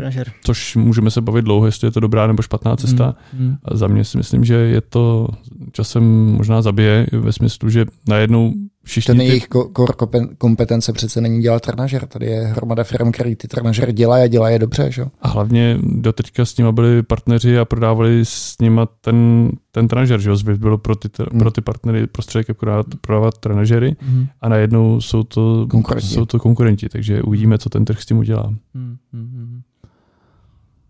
[0.44, 3.14] což můžeme se bavit dlouho, jestli je to dobrá nebo špatná cesta.
[3.38, 3.56] Mm, mm.
[3.64, 5.28] A za mě si myslím, že je to
[5.72, 6.04] časem
[6.36, 8.52] možná zabije ve smyslu, že najednou
[8.88, 9.06] všichni...
[9.06, 9.24] Ten ty...
[9.24, 12.06] jejich core kompetence přece není dělat trenažer.
[12.06, 14.90] Tady je hromada firm, který ty trenažery dělají a dělají je dobře.
[14.90, 15.04] Že?
[15.22, 20.20] A hlavně do teďka s nimi byli partneři a prodávali s nimi ten, ten trenažer.
[20.20, 20.36] Že?
[20.36, 21.38] Zvyk bylo pro ty, hmm.
[21.40, 24.26] pro ty partnery prostředek akorát prodávat trenažery hmm.
[24.40, 26.06] a najednou jsou to, konkurenti.
[26.06, 26.88] jsou to konkurenti.
[26.88, 28.54] Takže uvidíme, co ten trh s tím udělá.
[28.74, 28.96] Hmm.
[29.12, 29.30] Hmm.
[29.32, 29.60] hmm.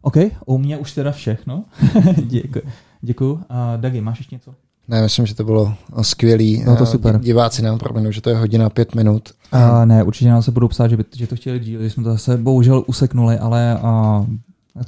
[0.02, 1.64] OK, u mě už teda všechno.
[2.16, 2.62] Děkuji.
[3.00, 3.32] Děkuji.
[3.32, 3.40] Uh,
[3.76, 4.54] Dagi, máš ještě něco?
[4.88, 6.62] Ne, myslím, že to bylo skvělý.
[6.64, 7.18] Bylo to super.
[7.18, 9.28] Diváci nám proměnou, že to je hodina pět minut.
[9.52, 12.04] A ne, určitě nám se budou psát, že, by, že to chtěli díl, že jsme
[12.04, 14.26] to zase bohužel useknuli, ale a,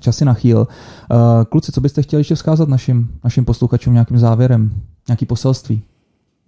[0.01, 0.59] časy nachýl.
[0.59, 4.70] Uh, kluci, co byste chtěli ještě vzkázat našim, našim posluchačům nějakým závěrem?
[5.09, 5.82] Nějaký poselství?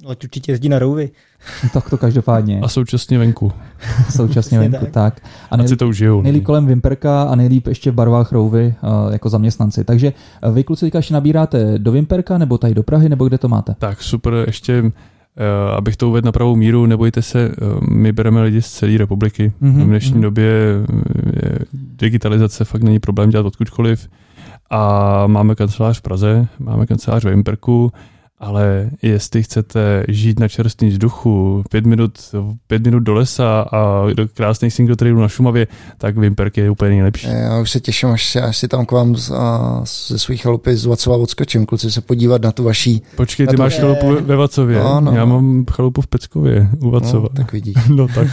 [0.08, 1.10] Ať určitě jezdí na rouvy.
[1.72, 2.60] tak to každopádně.
[2.60, 3.52] A současně venku.
[4.10, 4.92] současně venku, tak.
[4.92, 5.20] tak.
[5.50, 6.22] A nejlíp, si to užijou.
[6.22, 9.84] Nejlíp kolem Vimperka a nejlíp ještě v barvách rouvy uh, jako zaměstnanci.
[9.84, 10.12] Takže
[10.46, 13.74] uh, vy kluci ještě nabíráte do Vimperka nebo tady do Prahy, nebo kde to máte?
[13.78, 14.90] Tak super, ještě uh,
[15.76, 19.52] abych to uvedl na pravou míru, nebojte se, uh, my bereme lidi z celé republiky.
[19.62, 19.82] Mm-hmm.
[19.82, 20.20] V dnešní mm-hmm.
[20.20, 20.46] době
[21.42, 24.08] je digitalizace fakt není problém dělat odkudkoliv.
[24.70, 27.92] A máme kancelář v Praze, máme kancelář ve Vimperku,
[28.42, 32.12] ale jestli chcete žít na čerstvém vzduchu, pět minut,
[32.66, 35.66] pět minut do lesa a do krásných single trailů na Šumavě,
[35.98, 37.26] tak Vimperk je úplně nejlepší.
[37.26, 40.76] Já už se těším, až, až si tam k vám z, a, ze svých chalupy
[40.76, 43.02] z Vacova odskočím, kluci se podívat na tu vaší.
[43.16, 43.62] Počkej, ty tu...
[43.62, 47.22] máš chalupu ve Vacově, no, no, já mám chalupu v Peckově u Vacova.
[47.32, 47.74] No, tak vidíš.
[47.88, 48.28] No tak.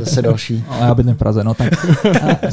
[0.00, 0.64] Zase další.
[0.70, 1.72] No, já bydlím v Praze, no tak.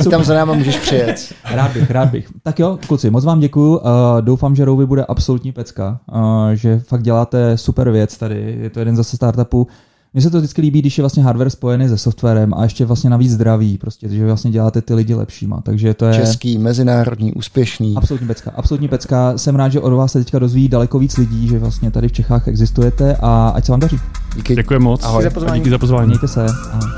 [0.06, 1.34] A, tam za náma můžeš přijet.
[1.52, 2.28] Rád bych, rád bych.
[2.44, 3.78] Tak jo, kluci, moc vám děkuju.
[3.78, 3.82] Uh,
[4.22, 8.70] doufám, že Rouvi bude absolutní pecka, uh, že fakt fakt děláte super věc tady, je
[8.70, 9.68] to jeden zase startupů.
[10.14, 13.10] Mně se to vždycky líbí, když je vlastně hardware spojený se softwarem a ještě vlastně
[13.10, 15.62] navíc zdravý, prostě, že vlastně děláte ty lidi lepšíma.
[15.62, 16.14] Takže to je...
[16.14, 17.96] Český, mezinárodní, úspěšný.
[17.96, 19.38] Absolutní pecka, absolutní pecka.
[19.38, 22.12] Jsem rád, že od vás se teďka dozví daleko víc lidí, že vlastně tady v
[22.12, 24.00] Čechách existujete a ať se vám daří.
[24.36, 24.56] Díky.
[24.56, 25.04] Děkuji moc.
[25.04, 25.24] Ahoj.
[25.24, 25.62] Díky za pozvání.
[25.62, 26.08] Díky za pozvání.
[26.08, 26.46] Mějte se.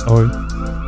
[0.07, 0.25] Ahoj.
[0.30, 0.80] Ahoj.